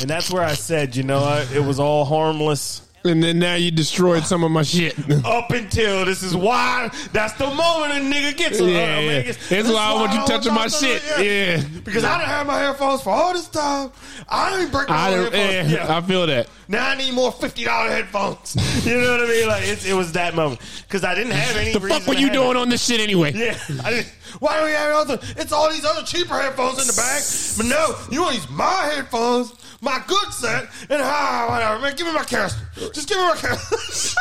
And 0.00 0.10
that's 0.10 0.30
where 0.30 0.42
I 0.42 0.54
said, 0.54 0.96
you 0.96 1.04
know, 1.04 1.20
what? 1.20 1.52
it 1.52 1.60
was 1.60 1.78
all 1.78 2.04
harmless 2.04 2.83
And 3.06 3.22
then 3.22 3.38
now 3.38 3.54
you 3.54 3.70
destroyed 3.70 4.24
some 4.24 4.42
of 4.44 4.50
my 4.50 4.62
shit. 4.62 4.94
up 5.26 5.50
until 5.50 6.06
this 6.06 6.22
is 6.22 6.34
why 6.34 6.88
that's 7.12 7.34
the 7.34 7.46
moment 7.46 7.92
a 7.92 7.96
nigga 7.96 8.34
gets 8.34 8.58
Yeah, 8.58 8.66
yeah. 8.66 9.06
man, 9.06 9.26
That's 9.26 9.52
it's- 9.52 9.70
why 9.70 9.84
I 9.84 9.92
want 9.92 10.12
you 10.14 10.24
touching 10.26 10.54
my 10.54 10.68
shit. 10.68 11.02
to 11.16 11.22
Yeah. 11.24 11.62
because 11.84 12.02
I 12.02 12.16
done 12.16 12.26
had 12.26 12.46
my 12.46 12.58
headphones 12.58 13.02
for 13.02 13.10
all 13.10 13.34
this 13.34 13.46
time. 13.48 13.90
I 14.26 14.58
ain't 14.62 14.72
breaking 14.72 14.94
I, 14.94 15.10
my 15.10 15.10
don't- 15.16 15.34
headphones. 15.34 15.70
yeah, 15.72 15.84
Yeah. 15.86 15.96
I 15.98 16.00
feel 16.00 16.26
that. 16.28 16.48
Now 16.66 16.88
I 16.88 16.94
need 16.96 17.12
more 17.12 17.30
fifty 17.30 17.64
dollar 17.64 17.90
headphones. 17.90 18.56
You 18.86 18.98
know 19.00 19.12
what 19.12 19.20
I 19.20 19.28
mean? 19.28 19.48
Like 19.48 19.64
it, 19.64 19.86
it 19.86 19.94
was 19.94 20.12
that 20.12 20.34
moment 20.34 20.60
because 20.88 21.04
I 21.04 21.14
didn't 21.14 21.32
have 21.32 21.56
any. 21.56 21.72
The 21.74 21.80
fuck 21.80 22.06
were 22.06 22.14
to 22.14 22.20
you 22.20 22.30
doing 22.30 22.50
it. 22.52 22.56
on 22.56 22.68
this 22.70 22.84
shit 22.86 23.00
anyway? 23.00 23.32
Yeah, 23.34 23.58
I 23.84 23.90
didn't. 23.90 24.12
Why 24.40 24.58
do 24.60 24.64
we 24.64 24.72
have 24.72 24.94
other? 24.94 25.18
It's 25.36 25.52
all 25.52 25.70
these 25.70 25.84
other 25.84 26.02
cheaper 26.06 26.34
headphones 26.40 26.80
in 26.80 26.86
the 26.86 26.92
bag. 26.94 27.22
But 27.58 27.66
no, 27.66 27.94
you 28.10 28.22
want 28.22 28.34
these 28.34 28.48
my 28.50 28.90
headphones, 28.94 29.52
my 29.80 30.02
good 30.06 30.32
set, 30.32 30.64
and 30.90 31.00
ah, 31.02 31.46
whatever. 31.50 31.78
Man, 31.80 31.94
give 31.96 32.06
me 32.06 32.12
my 32.14 32.24
caster. 32.24 32.60
Just 32.94 33.08
give 33.08 33.18
me 33.18 33.24
a 33.24 33.34
caster. 33.34 34.20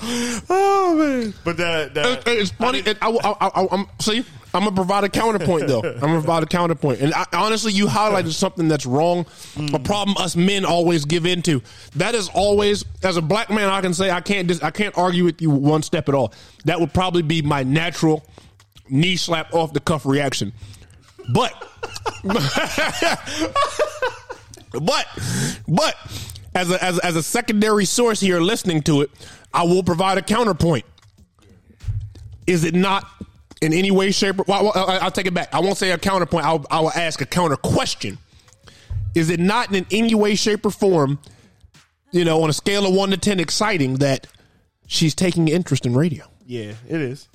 oh 0.50 0.94
man! 0.96 1.34
But 1.44 1.56
that, 1.56 1.94
that 1.94 2.26
It- 2.26 2.38
it's 2.38 2.50
funny. 2.52 2.78
It, 2.80 2.98
I, 3.02 3.10
I, 3.10 3.48
I, 3.48 3.66
I'm 3.70 3.86
see. 4.00 4.24
I'm 4.54 4.64
gonna 4.64 4.74
provide 4.74 5.04
a 5.04 5.08
counterpoint 5.10 5.66
though. 5.68 5.82
I'm 5.84 6.00
gonna 6.00 6.12
provide 6.14 6.42
a 6.42 6.46
counterpoint, 6.46 7.00
and 7.00 7.12
I, 7.12 7.26
honestly, 7.34 7.72
you 7.72 7.86
highlighted 7.86 8.32
something 8.32 8.66
that's 8.68 8.86
wrong. 8.86 9.24
Hmm. 9.54 9.74
A 9.74 9.78
problem 9.78 10.16
us 10.16 10.36
men 10.36 10.64
always 10.64 11.04
give 11.04 11.26
into. 11.26 11.62
That 11.96 12.14
is 12.14 12.28
always, 12.32 12.84
as 13.02 13.16
a 13.18 13.22
black 13.22 13.50
man, 13.50 13.68
I 13.68 13.80
can 13.82 13.92
say 13.92 14.10
I 14.10 14.20
can't. 14.22 14.48
Dis, 14.48 14.62
I 14.62 14.70
can't 14.70 14.96
argue 14.96 15.24
with 15.24 15.42
you 15.42 15.50
one 15.50 15.82
step 15.82 16.08
at 16.08 16.14
all. 16.14 16.32
That 16.64 16.80
would 16.80 16.94
probably 16.94 17.22
be 17.22 17.42
my 17.42 17.62
natural 17.62 18.24
knee 18.88 19.16
slap 19.16 19.52
off 19.52 19.72
the 19.74 19.80
cuff 19.80 20.06
reaction. 20.06 20.52
But, 21.34 21.52
but, 24.72 25.06
but, 25.68 25.94
as 26.54 26.70
a, 26.70 26.82
as 26.82 26.98
as 27.00 27.16
a 27.16 27.22
secondary 27.22 27.84
source 27.84 28.20
here, 28.20 28.40
listening 28.40 28.82
to 28.82 29.02
it, 29.02 29.10
I 29.52 29.64
will 29.64 29.82
provide 29.82 30.18
a 30.18 30.22
counterpoint 30.22 30.84
is 32.48 32.64
it 32.64 32.74
not 32.74 33.06
in 33.60 33.72
any 33.72 33.90
way, 33.90 34.10
shape, 34.10 34.40
or 34.40 34.44
well, 34.48 34.72
I'll 34.74 35.10
take 35.10 35.26
it 35.26 35.34
back. 35.34 35.54
I 35.54 35.60
won't 35.60 35.76
say 35.76 35.90
a 35.90 35.98
counterpoint. 35.98 36.46
I'll, 36.46 36.64
I 36.70 36.80
will 36.80 36.92
ask 36.92 37.20
a 37.20 37.26
counter 37.26 37.56
question. 37.56 38.18
Is 39.14 39.30
it 39.30 39.38
not 39.38 39.74
in 39.74 39.86
any 39.90 40.14
way, 40.14 40.34
shape, 40.34 40.64
or 40.64 40.70
form, 40.70 41.18
you 42.10 42.24
know, 42.24 42.42
on 42.42 42.50
a 42.50 42.52
scale 42.52 42.86
of 42.86 42.94
one 42.94 43.10
to 43.10 43.16
10, 43.16 43.38
exciting 43.38 43.96
that 43.96 44.26
she's 44.86 45.14
taking 45.14 45.48
interest 45.48 45.84
in 45.86 45.94
radio? 45.94 46.24
yeah, 46.46 46.72
it 46.88 47.00
is. 47.00 47.28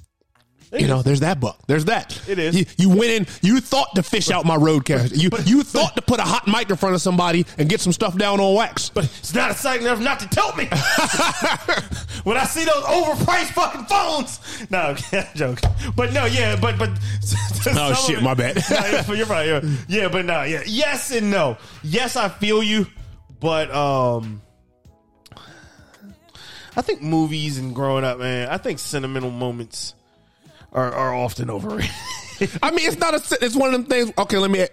You 0.74 0.88
know, 0.88 1.02
there's 1.04 1.20
that 1.20 1.40
buck. 1.40 1.60
There's 1.68 1.86
that. 1.86 2.20
It 2.28 2.40
is. 2.40 2.58
You, 2.58 2.66
you 2.78 2.90
went 2.90 3.12
in. 3.12 3.28
You 3.42 3.60
thought 3.60 3.94
to 3.96 4.04
fish 4.04 4.32
out 4.32 4.44
my 4.46 4.58
RODECaster. 4.58 5.16
You 5.16 5.30
you 5.46 5.64
thought 5.64 5.96
to 5.96 6.02
put 6.02 6.20
a 6.20 6.24
hot 6.24 6.48
mic 6.48 6.70
in 6.70 6.76
front 6.78 6.96
of 6.96 7.02
somebody 7.02 7.46
and 7.58 7.70
get 7.70 7.80
some 7.80 7.94
stuff 7.94 8.18
down 8.18 8.40
on 8.40 8.56
wax. 8.56 8.90
But 8.90 9.06
it's 9.06 9.36
not 9.36 9.50
a 9.50 9.52
exciting 9.52 9.86
enough 9.86 10.00
not 10.00 10.20
to 10.22 10.28
tell 10.30 10.56
me. 10.56 10.66
when 12.24 12.38
I 12.38 12.46
see 12.46 12.66
those 12.66 12.84
overpriced 12.84 13.52
fucking 13.54 13.86
phones. 13.86 14.40
No, 14.72 14.96
joke. 15.36 15.60
But 15.96 16.12
no, 16.12 16.26
yeah, 16.26 16.56
but 16.60 16.80
but. 16.80 16.90
of 16.90 17.98
shit, 18.00 18.18
it- 18.18 18.24
my 18.24 18.34
bad. 18.34 18.58
No, 18.70 19.02
you're, 19.08 19.18
you're 19.18 19.28
right. 19.28 19.48
Yeah, 19.48 19.62
yeah, 19.88 20.08
but 20.08 20.26
no, 20.26 20.42
yeah, 20.42 20.64
yes 20.66 21.12
and 21.12 21.30
no. 21.30 21.58
Yes, 21.84 22.16
I 22.16 22.30
feel 22.30 22.64
you, 22.64 22.88
but 23.40 23.70
um. 23.74 24.42
I 26.76 26.82
think 26.82 27.04
movies 27.04 27.60
and 27.60 27.76
growing 27.76 28.04
up, 28.04 28.18
man. 28.18 28.50
I 28.50 28.58
think 28.58 28.80
sentimental 28.80 29.30
moments 29.30 29.94
are, 30.74 30.92
are 30.92 31.16
often 31.16 31.50
overrated. 31.50 31.92
I 32.64 32.72
mean, 32.72 32.88
it's 32.88 32.98
not 32.98 33.14
a. 33.14 33.38
It's 33.46 33.56
one 33.56 33.74
of 33.74 33.74
them 33.74 33.86
things. 33.86 34.12
Okay, 34.18 34.38
let 34.38 34.52
me. 34.52 34.68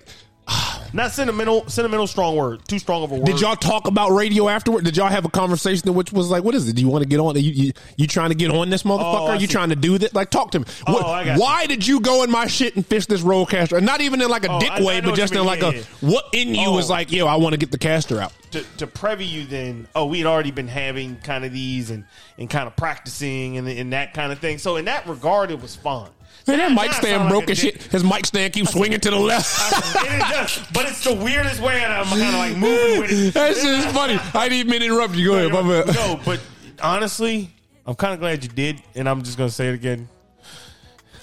Not 0.92 1.12
sentimental. 1.12 1.68
Sentimental, 1.68 2.06
strong 2.06 2.36
word. 2.36 2.66
Too 2.66 2.78
strong 2.78 3.02
of 3.04 3.12
a 3.12 3.14
word. 3.16 3.26
Did 3.26 3.40
y'all 3.40 3.56
talk 3.56 3.86
about 3.86 4.10
radio 4.10 4.48
afterward? 4.48 4.84
Did 4.84 4.96
y'all 4.96 5.08
have 5.08 5.24
a 5.24 5.28
conversation 5.28 5.92
which 5.94 6.12
was 6.12 6.30
like, 6.30 6.42
what 6.42 6.54
is 6.54 6.68
it? 6.68 6.74
Do 6.74 6.82
you 6.82 6.88
want 6.88 7.02
to 7.02 7.08
get 7.08 7.20
on? 7.20 7.36
You, 7.36 7.42
you, 7.42 7.72
you 7.96 8.06
trying 8.06 8.30
to 8.30 8.34
get 8.34 8.50
on 8.50 8.70
this 8.70 8.84
oh, 8.84 8.88
motherfucker? 8.90 9.20
Oh, 9.20 9.26
I 9.26 9.34
you 9.34 9.40
see. 9.42 9.46
trying 9.48 9.68
to 9.70 9.76
do 9.76 9.98
this? 9.98 10.12
Like, 10.14 10.30
talk 10.30 10.50
to 10.52 10.60
me. 10.60 10.64
Oh, 10.86 10.94
What- 10.94 11.06
I 11.06 11.24
got 11.24 11.34
you. 11.36 11.40
why 11.42 11.66
did 11.66 11.86
you 11.86 12.00
go 12.00 12.22
in 12.24 12.30
my 12.30 12.46
shit 12.46 12.76
and 12.76 12.84
fish 12.86 13.06
this 13.06 13.22
rollcaster? 13.22 13.76
And 13.76 13.86
not 13.86 14.00
even 14.00 14.20
in 14.20 14.28
like 14.28 14.44
a 14.44 14.50
Oh, 14.52 14.60
dick 14.60 14.70
I- 14.70 14.78
I 14.78 14.82
way, 14.82 15.00
know 15.00 15.10
but 15.10 15.16
just 15.16 15.34
in 15.34 15.44
like 15.44 15.60
Yeah, 15.62 15.70
a, 15.70 15.82
what 16.06 16.24
in 16.32 16.54
you 16.54 16.68
Oh. 16.68 16.74
was 16.76 16.90
like, 16.90 17.12
yo, 17.12 17.26
I 17.26 17.36
want 17.36 17.52
to 17.52 17.58
get 17.58 17.70
the 17.70 17.78
caster 17.78 18.20
out. 18.20 18.32
to, 18.50 18.62
to 18.78 18.86
prevy 18.86 19.28
you 19.28 19.44
then, 19.46 19.86
oh, 19.94 20.06
we 20.06 20.18
had 20.18 20.26
already 20.26 20.50
been 20.50 20.66
having 20.68 21.16
kind 21.18 21.44
of 21.44 21.52
these 21.52 21.90
and, 21.90 22.04
and 22.36 22.50
kind 22.50 22.66
of 22.66 22.74
practicing 22.76 23.58
and, 23.58 23.68
and 23.68 23.92
that 23.92 24.12
kind 24.14 24.32
of 24.32 24.40
thing. 24.40 24.58
So 24.58 24.76
in 24.76 24.86
that 24.86 25.06
regard, 25.06 25.50
it 25.52 25.60
was 25.62 25.76
fun. 25.76 26.08
Man, 26.46 26.58
that 26.58 26.72
mic 26.72 26.92
stand 26.94 27.04
sound 27.06 27.24
like 27.24 27.30
broke 27.30 27.48
and 27.50 27.58
shit. 27.58 27.82
His 27.84 28.02
mic 28.02 28.26
stand 28.26 28.52
keeps 28.52 28.72
swinging 28.72 28.98
to 29.00 29.10
the 29.10 29.16
left. 29.18 29.72
It 30.04 30.18
does, 30.20 30.60
but 30.72 30.88
it's 30.88 31.04
the 31.04 31.14
weirdest 31.14 31.60
way, 31.60 31.82
and 31.84 31.92
I'm 31.92 32.06
kind 32.06 32.22
of 32.22 32.34
like 32.34 32.56
moving 32.56 33.00
with 33.00 33.10
it. 33.12 33.34
that 33.34 33.54
shit 33.56 33.64
is 33.66 33.86
funny. 33.86 34.18
I 34.34 34.48
didn't 34.48 34.58
even 34.60 34.70
mean 34.70 34.80
to 34.80 34.86
interrupt 34.86 35.14
you. 35.14 35.26
Go 35.26 35.34
ahead, 35.36 35.52
my. 35.52 35.92
No, 35.94 36.18
but 36.24 36.40
honestly, 36.82 37.50
I'm 37.86 37.94
kind 37.94 38.14
of 38.14 38.20
glad 38.20 38.42
you 38.42 38.48
did, 38.48 38.82
and 38.94 39.08
I'm 39.08 39.22
just 39.22 39.36
gonna 39.38 39.50
say 39.50 39.68
it 39.68 39.74
again. 39.74 40.08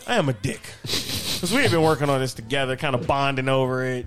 I 0.08 0.16
am 0.16 0.30
a 0.30 0.34
dick 0.34 0.62
because 0.84 1.52
we 1.54 1.62
have 1.64 1.72
been 1.72 1.82
working 1.82 2.10
on 2.10 2.22
this 2.22 2.34
together, 2.34 2.78
kind 2.78 2.96
of 2.96 3.06
bonding 3.08 3.50
over 3.50 3.84
it. 3.84 4.06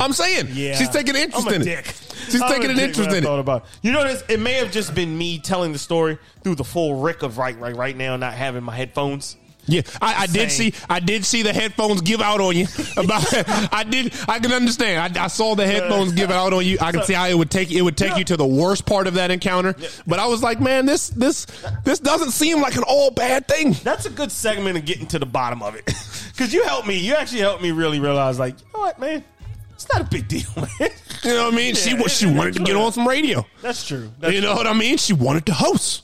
I'm 0.00 0.12
saying, 0.12 0.48
Yeah, 0.52 0.74
she's 0.76 0.88
taking 0.88 1.16
an 1.16 1.22
interest 1.22 1.46
I'm 1.46 1.52
a 1.52 1.56
in 1.56 1.62
dick. 1.62 1.86
it. 1.86 2.14
She's 2.30 2.40
I'm 2.42 2.48
taking 2.50 2.70
an 2.70 2.78
interest 2.78 3.08
when 3.08 3.14
I 3.14 3.18
in 3.18 3.24
thought 3.24 3.36
it. 3.36 3.40
About 3.40 3.64
you 3.82 3.92
know 3.92 4.02
this. 4.04 4.22
It 4.28 4.40
may 4.40 4.54
have 4.54 4.70
just 4.70 4.94
been 4.94 5.16
me 5.16 5.38
telling 5.38 5.72
the 5.72 5.78
story 5.78 6.18
through 6.42 6.56
the 6.56 6.64
full 6.64 7.00
Rick 7.00 7.22
of 7.22 7.38
right, 7.38 7.58
right, 7.58 7.74
right 7.76 7.96
now, 7.96 8.16
not 8.16 8.34
having 8.34 8.62
my 8.64 8.74
headphones. 8.74 9.36
Yeah, 9.66 9.82
I, 10.00 10.22
I 10.22 10.26
did 10.26 10.50
see. 10.50 10.74
I 10.90 10.98
did 10.98 11.24
see 11.24 11.42
the 11.42 11.52
headphones 11.52 12.00
give 12.00 12.20
out 12.20 12.40
on 12.40 12.56
you. 12.56 12.66
About, 12.96 13.22
I 13.72 13.84
did. 13.88 14.12
I 14.28 14.40
can 14.40 14.52
understand. 14.52 15.16
I, 15.16 15.24
I 15.24 15.28
saw 15.28 15.54
the 15.54 15.64
headphones 15.66 16.12
give 16.12 16.30
out 16.32 16.52
on 16.52 16.66
you. 16.66 16.78
I 16.80 16.90
can 16.90 17.04
see 17.04 17.12
how 17.14 17.28
it 17.28 17.34
would 17.38 17.50
take. 17.50 17.70
It 17.70 17.82
would 17.82 17.96
take 17.96 18.16
you 18.16 18.24
to 18.24 18.36
the 18.36 18.46
worst 18.46 18.86
part 18.86 19.06
of 19.06 19.14
that 19.14 19.30
encounter. 19.30 19.74
But 20.06 20.18
I 20.18 20.26
was 20.26 20.42
like, 20.42 20.60
man, 20.60 20.84
this 20.86 21.10
this 21.10 21.46
this 21.84 22.00
doesn't 22.00 22.32
seem 22.32 22.60
like 22.60 22.76
an 22.76 22.82
all 22.86 23.10
bad 23.12 23.46
thing. 23.46 23.72
That's 23.84 24.04
a 24.06 24.10
good 24.10 24.32
segment 24.32 24.78
of 24.78 24.84
getting 24.84 25.06
to 25.08 25.18
the 25.20 25.26
bottom 25.26 25.62
of 25.62 25.76
it 25.76 25.84
because 26.32 26.52
you 26.52 26.64
helped 26.64 26.88
me. 26.88 26.98
You 26.98 27.14
actually 27.14 27.40
helped 27.40 27.62
me 27.62 27.70
really 27.70 28.00
realize, 28.00 28.38
like, 28.40 28.58
you 28.58 28.66
know 28.74 28.80
what, 28.80 28.98
man, 28.98 29.22
it's 29.74 29.88
not 29.92 30.00
a 30.02 30.04
big 30.04 30.26
deal, 30.26 30.42
man. 30.56 30.90
You 31.22 31.34
know 31.34 31.44
what 31.44 31.54
I 31.54 31.56
mean? 31.56 31.74
she 31.76 31.90
Yeah, 31.90 32.00
wa- 32.00 32.08
she 32.08 32.26
wanted 32.26 32.54
to 32.54 32.64
get 32.64 32.74
on 32.74 32.90
some 32.90 33.06
radio. 33.06 33.46
That's 33.60 33.86
true. 33.86 34.10
That's 34.18 34.34
You 34.34 34.40
know 34.40 34.54
what 34.54 34.66
I 34.66 34.72
mean? 34.72 34.96
She 34.96 35.12
wanted 35.12 35.46
to 35.46 35.52
host. 35.54 36.02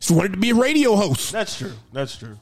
She 0.00 0.14
wanted 0.14 0.32
to 0.34 0.38
be 0.38 0.50
a 0.50 0.54
radio 0.54 0.94
host. 0.94 1.32
That's 1.32 1.58
true. 1.58 1.72
That's 1.92 2.16
true. 2.16 2.38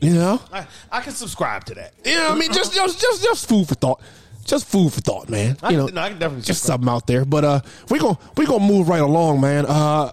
You 0.00 0.14
know? 0.14 0.40
I, 0.52 0.66
I 0.90 1.00
can 1.00 1.12
subscribe 1.12 1.64
to 1.66 1.74
that. 1.74 1.92
You 2.04 2.14
know 2.14 2.30
I 2.30 2.34
mean? 2.38 2.52
Just 2.52 2.74
just 2.74 3.00
just 3.00 3.22
just 3.22 3.48
food 3.48 3.68
for 3.68 3.74
thought. 3.74 4.00
Just 4.44 4.66
food 4.66 4.92
for 4.92 5.00
thought, 5.00 5.28
man. 5.28 5.56
I, 5.62 5.70
You 5.70 5.76
know, 5.76 5.86
no, 5.88 6.00
I 6.00 6.08
can 6.10 6.18
definitely 6.18 6.44
just 6.44 6.60
subscribe. 6.62 6.78
something 6.80 6.94
out 6.94 7.06
there. 7.06 7.24
But 7.24 7.44
uh, 7.44 7.60
we 7.90 7.98
gonna 7.98 8.18
we 8.36 8.46
gonna 8.46 8.64
move 8.64 8.88
right 8.88 9.00
along, 9.02 9.40
man. 9.40 9.66
Uh, 9.66 10.10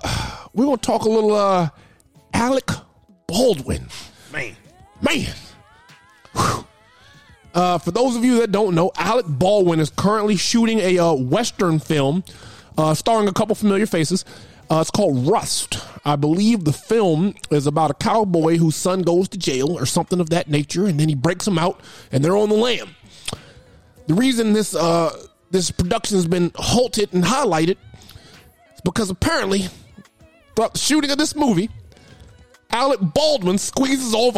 we're 0.53 0.65
gonna 0.65 0.77
talk 0.77 1.03
a 1.03 1.09
little 1.09 1.35
uh, 1.35 1.69
Alec 2.33 2.69
Baldwin, 3.27 3.87
Man, 4.33 4.55
man. 5.01 5.33
Whew. 6.33 6.65
Uh, 7.53 7.77
for 7.77 7.91
those 7.91 8.17
of 8.17 8.25
you 8.25 8.39
that 8.41 8.51
don't 8.51 8.75
know, 8.75 8.91
Alec 8.97 9.25
Baldwin 9.29 9.79
is 9.79 9.89
currently 9.89 10.35
shooting 10.35 10.79
a 10.79 10.99
uh, 10.99 11.13
western 11.13 11.79
film 11.79 12.23
uh, 12.77 12.93
starring 12.93 13.29
a 13.29 13.33
couple 13.33 13.55
familiar 13.55 13.85
faces. 13.85 14.25
Uh, 14.69 14.81
it's 14.81 14.91
called 14.91 15.27
Rust. 15.27 15.77
I 16.03 16.15
believe 16.15 16.63
the 16.63 16.74
film 16.74 17.36
is 17.51 17.67
about 17.67 17.91
a 17.91 17.93
cowboy 17.93 18.57
whose 18.57 18.75
son 18.75 19.01
goes 19.01 19.27
to 19.29 19.38
jail 19.38 19.72
or 19.77 19.86
something 19.86 20.19
of 20.19 20.29
that 20.31 20.50
nature, 20.50 20.86
and 20.86 21.00
then 21.00 21.10
he 21.10 21.15
breaks 21.15 21.48
him 21.48 21.57
out, 21.57 21.79
and 22.12 22.24
they're 22.24 22.38
on 22.38 22.50
the 22.50 22.55
lam. 22.55 22.95
The 24.07 24.13
reason 24.13 24.53
this 24.53 24.75
uh, 24.75 25.15
this 25.51 25.72
production 25.72 26.17
has 26.17 26.27
been 26.27 26.51
halted 26.55 27.13
and 27.13 27.24
highlighted 27.24 27.77
is 28.74 28.81
because 28.84 29.10
apparently 29.10 29.67
throughout 30.55 30.74
the 30.74 30.79
shooting 30.79 31.12
of 31.12 31.17
this 31.17 31.36
movie, 31.36 31.69
Alec 32.72 33.00
Baldwin 33.01 33.57
squeezes. 33.57 34.13
A, 34.13 34.17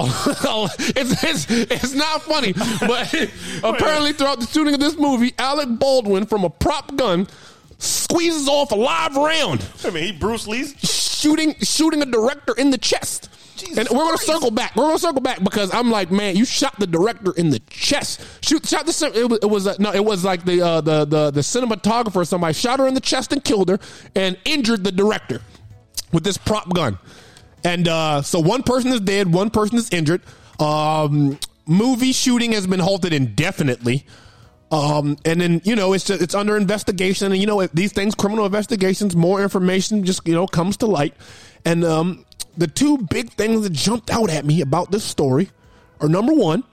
it's, 0.95 1.23
it's 1.23 1.49
it's 1.49 1.93
not 1.93 2.21
funny, 2.21 2.53
but 2.53 3.13
apparently 3.63 4.13
throughout 4.13 4.39
the 4.39 4.47
shooting 4.47 4.73
of 4.73 4.79
this 4.79 4.97
movie, 4.97 5.33
Alec 5.39 5.69
Baldwin 5.79 6.25
from 6.25 6.43
a 6.43 6.49
prop 6.49 6.95
gun 6.95 7.27
squeezes 7.79 8.47
off 8.47 8.71
a 8.71 8.75
live 8.75 9.15
round, 9.15 9.65
I 9.83 9.89
mean, 9.91 10.03
he 10.03 10.11
Bruce 10.11 10.47
Lee's. 10.47 10.73
shooting 10.79 11.55
shooting 11.61 12.01
a 12.01 12.05
director 12.05 12.53
in 12.57 12.71
the 12.71 12.77
chest. 12.77 13.29
Jesus 13.57 13.77
and 13.79 13.89
we're 13.89 13.97
gonna 14.05 14.17
Christ. 14.17 14.27
circle 14.27 14.51
back. 14.51 14.75
We're 14.75 14.83
gonna 14.83 14.99
circle 14.99 15.21
back 15.21 15.43
because 15.43 15.73
I'm 15.73 15.89
like, 15.89 16.11
man, 16.11 16.35
you 16.35 16.45
shot 16.45 16.79
the 16.79 16.85
director 16.85 17.33
in 17.35 17.49
the 17.49 17.59
chest. 17.69 18.21
Shoot, 18.45 18.67
shot 18.67 18.85
the. 18.85 19.11
It 19.15 19.29
was, 19.29 19.39
it 19.41 19.49
was 19.49 19.67
uh, 19.67 19.75
no, 19.79 19.91
it 19.91 20.05
was 20.05 20.23
like 20.23 20.45
the 20.45 20.61
uh, 20.61 20.81
the 20.81 21.05
the 21.05 21.31
the 21.31 21.41
cinematographer. 21.41 22.17
or 22.17 22.25
Somebody 22.25 22.53
shot 22.53 22.79
her 22.79 22.87
in 22.87 22.93
the 22.93 23.01
chest 23.01 23.33
and 23.33 23.43
killed 23.43 23.69
her 23.69 23.79
and 24.15 24.37
injured 24.45 24.83
the 24.83 24.91
director 24.91 25.41
with 26.13 26.23
this 26.23 26.37
prop 26.37 26.71
gun. 26.73 26.99
And 27.63 27.87
uh, 27.87 28.21
so 28.21 28.39
one 28.39 28.61
person 28.61 28.91
is 28.91 29.01
dead, 29.01 29.33
one 29.33 29.49
person 29.49 29.77
is 29.79 29.91
injured. 29.91 30.21
Um, 30.59 31.39
movie 31.65 32.11
shooting 32.13 32.51
has 32.51 32.67
been 32.67 32.79
halted 32.79 33.11
indefinitely. 33.11 34.05
Um, 34.69 35.17
and 35.23 35.39
then 35.39 35.61
you 35.63 35.75
know 35.75 35.93
it's 35.93 36.09
it's 36.09 36.35
under 36.35 36.57
investigation, 36.57 37.31
and 37.31 37.39
you 37.39 37.47
know 37.47 37.65
these 37.67 37.93
things, 37.93 38.15
criminal 38.15 38.45
investigations, 38.45 39.15
more 39.15 39.41
information 39.41 40.03
just 40.03 40.27
you 40.27 40.33
know 40.33 40.45
comes 40.45 40.77
to 40.77 40.87
light. 40.87 41.13
And 41.63 41.85
um, 41.85 42.25
the 42.57 42.67
two 42.67 42.97
big 42.97 43.31
things 43.31 43.63
that 43.63 43.71
jumped 43.71 44.09
out 44.09 44.29
at 44.29 44.45
me 44.45 44.61
about 44.61 44.91
this 44.91 45.03
story 45.03 45.49
are 46.01 46.09
number 46.09 46.33
one, 46.33 46.63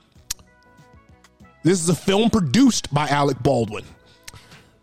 this 1.63 1.81
is 1.81 1.89
a 1.89 1.95
film 1.95 2.31
produced 2.31 2.93
by 2.93 3.09
Alec 3.09 3.43
Baldwin. 3.43 3.85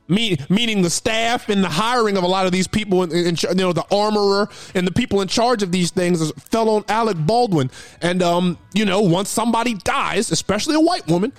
Me, 0.08 0.38
meaning 0.50 0.82
the 0.82 0.90
staff 0.90 1.48
and 1.48 1.64
the 1.64 1.70
hiring 1.70 2.18
of 2.18 2.24
a 2.24 2.28
lot 2.28 2.46
of 2.46 2.52
these 2.52 2.68
people, 2.68 3.04
in, 3.04 3.36
you 3.36 3.56
know, 3.56 3.72
the 3.72 3.86
armorer 3.92 4.50
and 4.76 4.86
the 4.86 4.92
people 4.92 5.22
in 5.22 5.28
charge 5.28 5.64
of 5.64 5.72
these 5.72 5.92
things 5.92 6.32
fell 6.32 6.70
on 6.70 6.84
Alec 6.90 7.16
Baldwin. 7.18 7.72
And 8.02 8.22
um, 8.22 8.58
you 8.74 8.84
know, 8.86 9.02
once 9.02 9.30
somebody 9.30 9.76
dies, 9.76 10.32
especially 10.32 10.76
a 10.76 10.82
white 10.82 11.08
woman, 11.08 11.32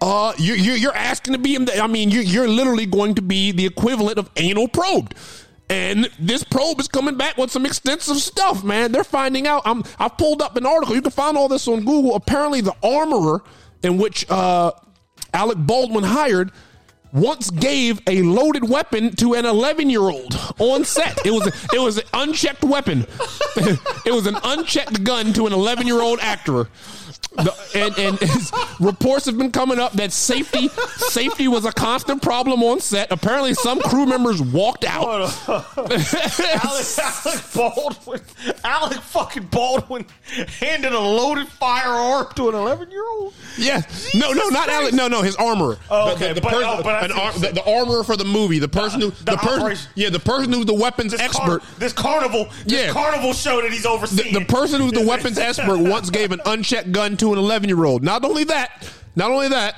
uh, 0.00 0.32
you're 0.38 0.56
you're, 0.56 0.76
you're 0.76 0.96
asking 0.96 1.32
to 1.34 1.38
be. 1.38 1.54
in 1.54 1.64
the- 1.66 1.78
I 1.80 1.86
mean, 1.86 2.10
you're, 2.10 2.22
you're 2.22 2.48
literally 2.48 2.86
going 2.86 3.14
to 3.16 3.22
be 3.22 3.52
the 3.52 3.66
equivalent 3.66 4.18
of 4.18 4.30
anal 4.36 4.68
probed. 4.68 5.14
And 5.68 6.10
this 6.18 6.42
probe 6.42 6.80
is 6.80 6.88
coming 6.88 7.16
back 7.16 7.36
with 7.36 7.52
some 7.52 7.64
extensive 7.64 8.16
stuff, 8.16 8.64
man. 8.64 8.90
They're 8.90 9.04
finding 9.04 9.46
out. 9.46 9.62
I'm, 9.64 9.84
I've 10.00 10.16
pulled 10.18 10.42
up 10.42 10.56
an 10.56 10.66
article. 10.66 10.96
You 10.96 11.02
can 11.02 11.12
find 11.12 11.36
all 11.36 11.46
this 11.46 11.68
on 11.68 11.84
Google. 11.84 12.16
Apparently, 12.16 12.60
the 12.60 12.74
armorer 12.82 13.42
in 13.84 13.96
which 13.96 14.28
uh, 14.28 14.72
Alec 15.32 15.58
Baldwin 15.60 16.02
hired 16.02 16.50
once 17.12 17.50
gave 17.50 18.00
a 18.08 18.22
loaded 18.22 18.68
weapon 18.68 19.14
to 19.16 19.34
an 19.34 19.44
11 19.46 19.90
year 19.90 20.00
old 20.02 20.36
on 20.58 20.84
set. 20.84 21.24
It 21.24 21.30
was 21.30 21.46
a, 21.46 21.52
it 21.76 21.80
was 21.80 21.98
an 21.98 22.04
unchecked 22.14 22.64
weapon. 22.64 23.06
it 23.56 24.12
was 24.12 24.26
an 24.26 24.36
unchecked 24.42 25.04
gun 25.04 25.32
to 25.34 25.46
an 25.46 25.52
11 25.52 25.86
year 25.86 26.00
old 26.00 26.18
actor. 26.20 26.68
The, 27.32 27.54
and 27.76 27.96
and 27.96 28.20
reports 28.80 29.26
have 29.26 29.38
been 29.38 29.52
coming 29.52 29.78
up 29.78 29.92
that 29.92 30.10
safety 30.10 30.66
safety 30.96 31.46
was 31.46 31.64
a 31.64 31.70
constant 31.70 32.22
problem 32.22 32.62
on 32.64 32.80
set. 32.80 33.12
Apparently, 33.12 33.54
some 33.54 33.80
crew 33.80 34.04
members 34.04 34.42
walked 34.42 34.84
out. 34.84 35.32
Alec, 35.48 36.02
Alec 36.98 37.44
Baldwin, 37.54 38.20
fucking 39.20 39.44
Baldwin, 39.44 40.06
handed 40.58 40.92
a 40.92 40.98
loaded 40.98 41.46
firearm 41.48 42.26
to 42.36 42.48
an 42.48 42.54
11 42.54 42.90
year 42.90 43.04
old. 43.08 43.34
Yeah, 43.58 43.82
no, 44.14 44.32
no, 44.32 44.48
not 44.48 44.68
Alec. 44.68 44.94
No, 44.94 45.08
no, 45.08 45.22
his 45.22 45.36
armorer. 45.36 45.78
Oh, 45.90 46.06
The- 46.06 46.12
okay, 46.14 46.28
the, 46.28 46.34
the, 46.34 46.40
but- 46.40 46.50
person- 46.52 46.68
oh, 46.68 46.82
but 46.82 47.04
an 47.04 47.12
ar- 47.12 47.32
the, 47.32 47.48
the 47.52 47.64
armorer 47.70 48.04
for 48.04 48.16
the 48.16 48.24
movie, 48.24 48.58
the 48.58 48.68
person 48.68 49.00
who, 49.00 49.10
the 49.10 49.36
person, 49.36 49.88
yeah, 49.94 50.10
the 50.10 50.18
person 50.20 50.52
who's 50.52 50.66
the 50.66 50.74
weapons 50.74 51.12
This, 51.12 51.20
expert. 51.20 51.60
car- 51.60 51.68
this 51.78 51.92
carnival, 51.92 52.48
this 52.64 52.86
Yeah. 52.86 52.92
carnival 52.92 53.32
show 53.32 53.60
that 53.62 53.70
he's 53.72 53.86
overseeing. 53.86 54.32
the 54.32 54.44
person 54.44 54.80
who's 54.80 54.92
the 54.92 55.04
weapons 55.06 55.38
expert 55.38 55.78
once 55.78 56.10
gave 56.10 56.32
an 56.32 56.40
unchecked 56.46 56.92
gun 56.92 57.16
to 57.18 57.32
an 57.32 57.38
11 57.38 57.68
year 57.68 57.84
old. 57.84 58.02
Not 58.02 58.24
only 58.24 58.44
that, 58.44 58.88
not 59.16 59.30
only 59.30 59.48
that, 59.48 59.74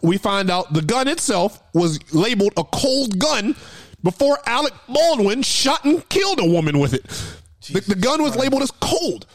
we 0.00 0.18
find 0.18 0.50
out 0.50 0.72
the 0.72 0.82
gun 0.82 1.06
itself 1.06 1.62
was 1.72 2.00
labeled 2.12 2.52
a 2.56 2.64
cold 2.64 3.18
gun 3.18 3.54
before 4.02 4.38
Alec 4.46 4.72
Baldwin 4.88 5.42
shot 5.42 5.84
and 5.84 6.06
killed 6.08 6.40
a 6.40 6.44
woman 6.44 6.80
with 6.80 6.92
it. 6.92 7.04
The, 7.70 7.80
the 7.80 7.94
gun 7.94 8.22
was 8.22 8.36
labeled 8.36 8.62
as 8.62 8.70
cold. 8.70 9.26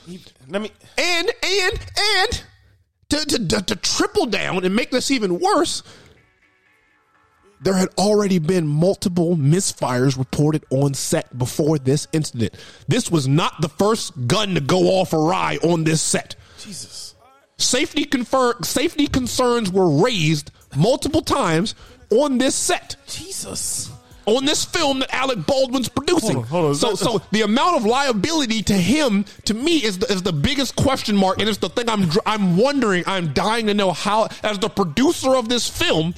Let 0.49 0.61
me. 0.61 0.71
And 0.97 1.31
and 1.43 1.79
and 1.99 2.43
to, 3.09 3.25
to, 3.25 3.47
to, 3.47 3.61
to 3.61 3.75
triple 3.77 4.25
down 4.25 4.65
and 4.65 4.75
make 4.75 4.91
this 4.91 5.11
even 5.11 5.39
worse, 5.39 5.83
there 7.61 7.75
had 7.75 7.89
already 7.97 8.39
been 8.39 8.67
multiple 8.67 9.35
misfires 9.35 10.17
reported 10.17 10.63
on 10.69 10.93
set 10.93 11.37
before 11.37 11.79
this 11.79 12.07
incident. 12.11 12.53
This 12.87 13.09
was 13.09 13.27
not 13.27 13.61
the 13.61 13.69
first 13.69 14.27
gun 14.27 14.55
to 14.55 14.61
go 14.61 14.99
off 14.99 15.13
awry 15.13 15.57
on 15.63 15.83
this 15.83 16.01
set. 16.01 16.35
Jesus. 16.59 17.15
Safety 17.57 18.03
confer- 18.03 18.61
safety 18.61 19.07
concerns 19.07 19.71
were 19.71 19.89
raised 19.89 20.51
multiple 20.75 21.21
times 21.21 21.73
on 22.11 22.37
this 22.37 22.55
set 22.55 22.95
Jesus. 23.07 23.91
On 24.27 24.45
this 24.45 24.63
film 24.63 24.99
that 24.99 25.13
Alec 25.13 25.45
Baldwin's 25.45 25.89
producing. 25.89 26.43
Hold 26.43 26.45
on, 26.45 26.49
hold 26.49 26.65
on. 26.65 26.75
So, 26.75 26.95
so 26.95 27.21
the 27.31 27.41
amount 27.41 27.77
of 27.77 27.85
liability 27.85 28.61
to 28.63 28.73
him, 28.73 29.25
to 29.45 29.53
me, 29.53 29.83
is 29.83 29.97
the, 29.99 30.11
is 30.11 30.21
the 30.21 30.33
biggest 30.33 30.75
question 30.75 31.15
mark, 31.15 31.39
and 31.39 31.49
it's 31.49 31.57
the 31.57 31.69
thing 31.69 31.89
I'm 31.89 32.09
I'm 32.25 32.57
wondering. 32.57 33.03
I'm 33.07 33.33
dying 33.33 33.67
to 33.67 33.73
know 33.73 33.91
how, 33.91 34.27
as 34.43 34.59
the 34.59 34.69
producer 34.69 35.33
of 35.33 35.49
this 35.49 35.67
film, 35.67 36.13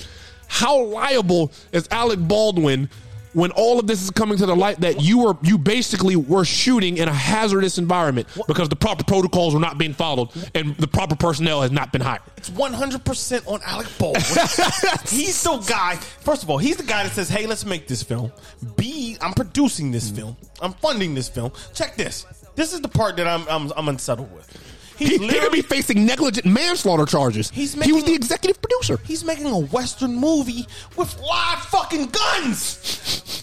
how 0.47 0.81
liable 0.83 1.51
is 1.71 1.87
Alec 1.91 2.19
Baldwin 2.19 2.89
when 3.33 3.51
all 3.51 3.79
of 3.79 3.88
this 3.88 4.01
is 4.01 4.09
coming 4.09 4.38
to 4.38 4.45
the 4.45 4.55
light 4.55 4.79
that 4.81 5.01
you 5.01 5.19
were 5.19 5.38
you 5.43 5.57
basically 5.57 6.15
were 6.15 6.45
shooting 6.45 6.98
in 6.98 7.07
a 7.07 7.13
hazardous 7.13 7.77
environment 7.77 8.27
because 8.48 8.69
the 8.69 8.75
proper 8.75 9.03
protocols 9.03 9.53
were 9.53 9.59
not 9.59 9.77
being 9.77 9.93
followed 9.93 10.29
and 10.55 10.75
the 10.77 10.88
proper 10.88 11.15
personnel 11.15 11.62
has 11.62 11.71
not 11.71 11.91
been 11.91 12.01
hired. 12.01 12.21
It's 12.38 12.50
100% 12.50 13.48
on 13.48 13.62
Alec 13.65 13.88
Baldwin. 13.98 14.24
he's 15.07 15.43
the 15.43 15.57
guy, 15.67 15.95
first 15.95 16.43
of 16.43 16.50
all, 16.50 16.57
he's 16.57 16.77
the 16.77 16.83
guy 16.83 17.03
that 17.03 17.12
says, 17.12 17.29
hey, 17.29 17.45
let's 17.45 17.65
make 17.65 17.88
this 17.88 18.03
film. 18.03 18.31
B, 18.75 19.17
I'm 19.21 19.33
producing 19.33 19.91
this 19.91 20.09
film. 20.09 20.36
I'm 20.62 20.74
funding 20.74 21.15
this 21.15 21.29
film. 21.29 21.51
Check 21.74 21.95
this. 21.95 22.25
This 22.55 22.74
is 22.74 22.81
the 22.81 22.88
part 22.89 23.15
that 23.17 23.27
I'm 23.27 23.48
I'm, 23.48 23.71
I'm 23.75 23.88
unsettled 23.89 24.33
with. 24.33 24.78
He, 25.00 25.18
he 25.18 25.39
could 25.39 25.51
be 25.53 25.62
facing 25.62 26.06
negligent 26.06 26.46
manslaughter 26.46 27.06
charges. 27.06 27.50
He's 27.51 27.74
he 27.82 27.94
was 27.94 28.03
the 28.03 28.13
executive 28.13 28.62
producer. 28.62 29.00
He's 29.06 29.24
making 29.24 29.46
a 29.46 29.60
Western 29.60 30.13
movie 30.13 30.68
with 30.98 31.18
live 31.22 31.60
fucking 31.60 32.08
guns. 32.08 32.60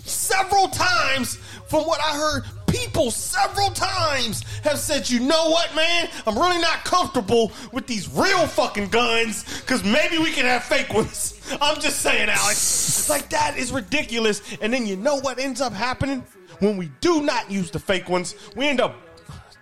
Several 0.04 0.68
times, 0.68 1.36
from 1.66 1.86
what 1.86 1.98
I 2.00 2.14
heard, 2.14 2.44
people 2.66 3.10
several 3.10 3.70
times 3.70 4.42
have 4.64 4.78
said, 4.78 5.08
you 5.08 5.20
know 5.20 5.48
what, 5.48 5.74
man? 5.74 6.10
I'm 6.26 6.36
really 6.38 6.60
not 6.60 6.84
comfortable 6.84 7.52
with 7.72 7.86
these 7.86 8.08
real 8.08 8.46
fucking 8.46 8.88
guns 8.88 9.44
because 9.60 9.82
maybe 9.82 10.18
we 10.18 10.32
can 10.32 10.44
have 10.44 10.64
fake 10.64 10.92
ones. 10.92 11.40
I'm 11.60 11.80
just 11.80 12.00
saying, 12.00 12.28
Alex. 12.28 13.08
Like, 13.08 13.30
that 13.30 13.56
is 13.56 13.72
ridiculous. 13.72 14.42
And 14.60 14.72
then 14.72 14.86
you 14.86 14.96
know 14.96 15.16
what 15.16 15.38
ends 15.38 15.60
up 15.62 15.72
happening? 15.72 16.22
When 16.58 16.76
we 16.76 16.90
do 17.00 17.22
not 17.22 17.50
use 17.50 17.70
the 17.70 17.78
fake 17.78 18.08
ones, 18.08 18.34
we 18.56 18.66
end 18.66 18.80
up. 18.80 18.94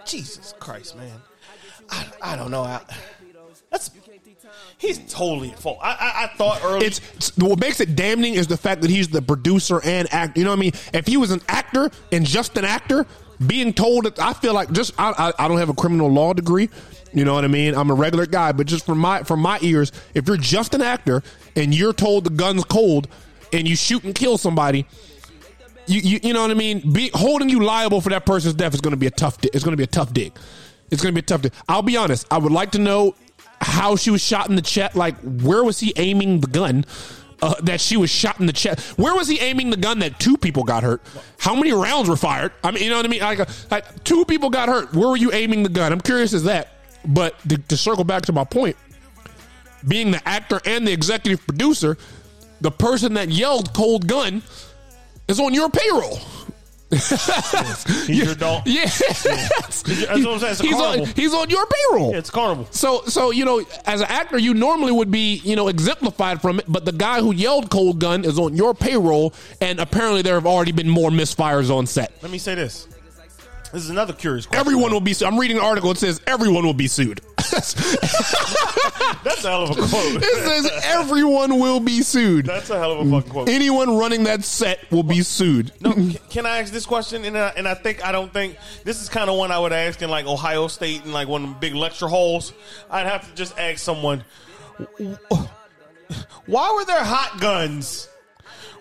Jesus 0.05 0.55
Christ, 0.59 0.97
man. 0.97 1.21
I, 1.91 2.07
I 2.23 2.37
don't 2.37 2.51
know. 2.51 2.63
I, 2.63 2.81
that's. 3.71 3.91
He's 4.79 4.99
totally 5.13 5.51
at 5.51 5.59
fault. 5.59 5.79
I, 5.83 5.93
I, 5.93 6.25
I 6.25 6.37
thought 6.37 6.61
early. 6.65 6.87
It's, 6.87 6.99
it's- 6.99 7.37
what 7.39 7.59
makes 7.61 7.81
it 7.81 7.97
damning 7.97 8.35
is 8.35 8.47
the 8.47 8.57
fact 8.57 8.83
that 8.83 8.91
he's 8.91 9.09
the 9.09 9.23
producer 9.23 9.81
and 9.83 10.13
actor. 10.13 10.39
You 10.41 10.45
know 10.45 10.51
what 10.51 10.59
I 10.59 10.61
mean? 10.61 10.73
If 10.93 11.07
he 11.07 11.17
was 11.17 11.31
an 11.31 11.41
actor 11.49 11.91
and 12.13 12.27
just 12.27 12.57
an 12.59 12.65
actor, 12.65 13.07
being 13.47 13.73
told 13.73 14.05
that 14.05 14.19
I 14.19 14.33
feel 14.33 14.53
like 14.55 14.71
just 14.73 14.93
I, 14.99 15.13
I, 15.39 15.45
I 15.45 15.49
don't 15.49 15.59
have 15.59 15.69
a 15.71 15.75
criminal 15.75 16.09
law 16.11 16.33
degree. 16.33 16.69
You 17.13 17.25
know 17.25 17.35
what 17.35 17.45
I 17.45 17.49
mean? 17.49 17.75
I'm 17.75 17.91
a 17.91 17.95
regular 17.95 18.27
guy, 18.27 18.53
but 18.53 18.67
just 18.67 18.85
from 18.85 18.99
my 18.99 19.23
from 19.23 19.41
my 19.41 19.59
ears, 19.63 19.93
if 20.15 20.27
you're 20.27 20.37
just 20.37 20.75
an 20.75 20.83
actor 20.83 21.23
and 21.57 21.75
you're 21.75 21.93
told 21.93 22.25
the 22.25 22.31
gun's 22.31 22.65
cold 22.65 23.09
and 23.53 23.67
you 23.69 23.77
shoot 23.77 24.03
and 24.05 24.15
kill 24.15 24.37
somebody, 24.37 24.87
you 25.87 26.01
you, 26.01 26.21
you 26.23 26.33
know 26.35 26.43
what 26.43 26.51
I 26.51 26.55
mean? 26.55 26.93
Be, 26.93 27.11
holding 27.15 27.49
you 27.49 27.63
liable 27.63 28.01
for 28.01 28.11
that 28.11 28.27
person's 28.27 28.55
death 28.55 28.75
is 28.75 28.81
going 28.81 28.93
to 28.93 28.97
be 28.99 29.07
a 29.07 29.11
tough. 29.13 29.41
Di- 29.41 29.51
it's 29.55 29.65
going 29.65 29.73
to 29.73 29.77
be 29.77 29.85
a 29.85 29.89
tough 29.89 30.13
dig. 30.13 30.33
It's 30.91 31.03
going 31.03 31.15
to 31.15 31.21
be 31.21 31.25
tough 31.25 31.43
dig. 31.43 31.53
I'll 31.69 31.83
be 31.83 31.97
honest. 31.97 32.27
I 32.31 32.39
would 32.39 32.53
like 32.53 32.73
to 32.73 32.79
know 32.79 33.15
how 33.61 33.97
she 33.97 34.11
was 34.11 34.23
shot 34.23 34.49
in 34.49 34.57
the 34.57 34.63
chest. 34.63 34.95
Like 34.97 35.17
where 35.21 35.65
was 35.65 35.81
he 35.81 35.93
aiming 35.97 36.41
the 36.41 36.47
gun? 36.47 36.85
Uh, 37.43 37.55
that 37.63 37.81
she 37.81 37.97
was 37.97 38.09
shot 38.09 38.41
in 38.41 38.47
the 38.47 38.53
chest. 38.53 38.97
Where 38.97 39.15
was 39.15 39.29
he 39.29 39.39
aiming 39.41 39.69
the 39.69 39.77
gun 39.77 39.99
that 39.99 40.19
two 40.19 40.39
people 40.39 40.63
got 40.63 40.83
hurt? 40.83 41.03
How 41.39 41.55
many 41.55 41.73
rounds 41.73 42.09
were 42.09 42.17
fired? 42.17 42.53
I 42.63 42.71
mean, 42.71 42.85
you 42.85 42.89
know 42.89 42.97
what 42.97 43.05
I 43.05 43.09
mean? 43.09 43.21
Like, 43.21 43.71
like 43.71 44.05
two 44.05 44.25
people 44.25 44.49
got 44.49 44.69
hurt. 44.69 44.95
Where 44.95 45.09
were 45.09 45.17
you 45.17 45.31
aiming 45.33 45.63
the 45.63 45.69
gun? 45.69 45.93
I'm 45.93 46.01
curious 46.01 46.33
as 46.33 46.45
that. 46.45 46.69
But 47.05 47.39
to, 47.49 47.59
to 47.59 47.77
circle 47.77 48.05
back 48.05 48.23
to 48.27 48.33
my 48.33 48.45
point, 48.45 48.77
being 49.87 50.11
the 50.11 50.27
actor 50.27 50.61
and 50.65 50.87
the 50.87 50.93
executive 50.93 51.47
producer, 51.47 51.99
the 52.63 52.71
person 52.71 53.15
that 53.15 53.29
yelled 53.29 53.75
"cold 53.75 54.07
gun" 54.07 54.43
is 55.29 55.39
on 55.39 55.53
your 55.53 55.69
payroll. 55.69 56.19
He's 56.95 58.25
your 58.25 58.35
dog. 58.35 58.63
Yeah, 58.67 58.85
That's 58.89 59.25
what 59.25 60.11
I'm 60.11 60.39
saying. 60.39 60.57
He's 60.61 60.75
carnival. 60.75 61.07
on 61.07 61.13
he's 61.15 61.35
on 61.35 61.51
your 61.51 61.67
payroll. 61.67 62.13
Yeah, 62.13 62.19
it's 62.19 62.31
carnival. 62.31 62.67
So, 62.71 63.03
so 63.07 63.31
you 63.31 63.45
know, 63.45 63.65
as 63.87 64.01
an 64.01 64.07
actor, 64.09 64.39
you 64.39 64.55
normally 64.55 64.93
would 64.93 65.11
be, 65.11 65.37
you 65.45 65.57
know, 65.57 65.69
exemplified 65.69 66.41
from 66.41 66.59
it. 66.61 66.67
But 66.69 66.85
the 66.85 66.93
guy 66.93 67.21
who 67.21 67.33
yelled 67.33 67.71
"cold 67.71 67.99
gun" 67.99 68.25
is 68.25 68.39
on 68.39 68.57
your 68.57 68.75
payroll, 68.75 69.35
and 69.61 69.81
apparently 69.81 70.23
there 70.23 70.35
have 70.35 70.47
already 70.47 70.73
been 70.73 70.89
more 70.89 71.11
misfires 71.11 71.71
on 71.75 71.87
set. 71.87 72.13
Let 72.23 72.31
me 72.31 72.39
say 72.39 72.55
this. 72.55 72.89
This 73.73 73.83
is 73.83 73.91
another 73.91 74.13
curious 74.13 74.47
question. 74.47 74.61
Everyone 74.61 74.93
will 74.93 75.01
be. 75.01 75.15
su- 75.15 75.27
I'm 75.27 75.39
reading 75.39 75.59
an 75.59 75.65
article. 75.65 75.91
It 75.91 75.99
says 75.99 76.21
everyone 76.29 76.65
will 76.65 76.75
be 76.75 76.87
sued. 76.87 77.21
That's 79.25 79.45
a 79.45 79.49
hell 79.51 79.65
of 79.65 79.71
a 79.71 79.75
quote. 79.75 80.23
it 80.23 80.45
says 80.45 80.71
everyone 80.85 81.59
will 81.59 81.81
be 81.81 82.03
sued. 82.03 82.47
That's 82.47 82.71
a 82.71 82.79
hell 82.79 82.93
of 82.93 83.07
a 83.07 83.11
fucking 83.11 83.31
quote. 83.31 83.49
Anyone 83.49 83.97
running 83.97 84.25
that 84.25 84.45
set 84.45 84.91
will 84.91 85.03
be 85.03 85.23
sued. 85.23 85.73
No, 85.81 85.93
can 86.31 86.47
I 86.47 86.59
ask 86.59 86.73
this 86.73 86.87
question? 86.87 87.25
And 87.25 87.37
I, 87.37 87.49
and 87.57 87.67
I 87.69 87.75
think 87.75 88.05
I 88.05 88.13
don't 88.13 88.33
think 88.33 88.57
this 88.85 89.03
is 89.03 89.09
kind 89.09 89.29
of 89.31 89.37
one 89.37 89.51
I 89.51 89.59
would 89.59 89.73
ask 89.73 90.01
in 90.03 90.11
like 90.11 90.27
Ohio 90.27 90.69
State 90.69 91.05
and 91.05 91.13
like 91.13 91.29
one 91.29 91.45
of 91.45 91.49
the 91.51 91.57
big 91.57 91.75
lecture 91.75 92.09
halls. 92.09 92.53
I'd 92.91 93.07
have 93.07 93.29
to 93.29 93.35
just 93.35 93.59
ask 93.59 93.79
someone, 93.79 94.25
why 96.47 96.75
were 96.75 96.85
there 96.85 97.03
hot 97.05 97.41
guns? 97.41 98.09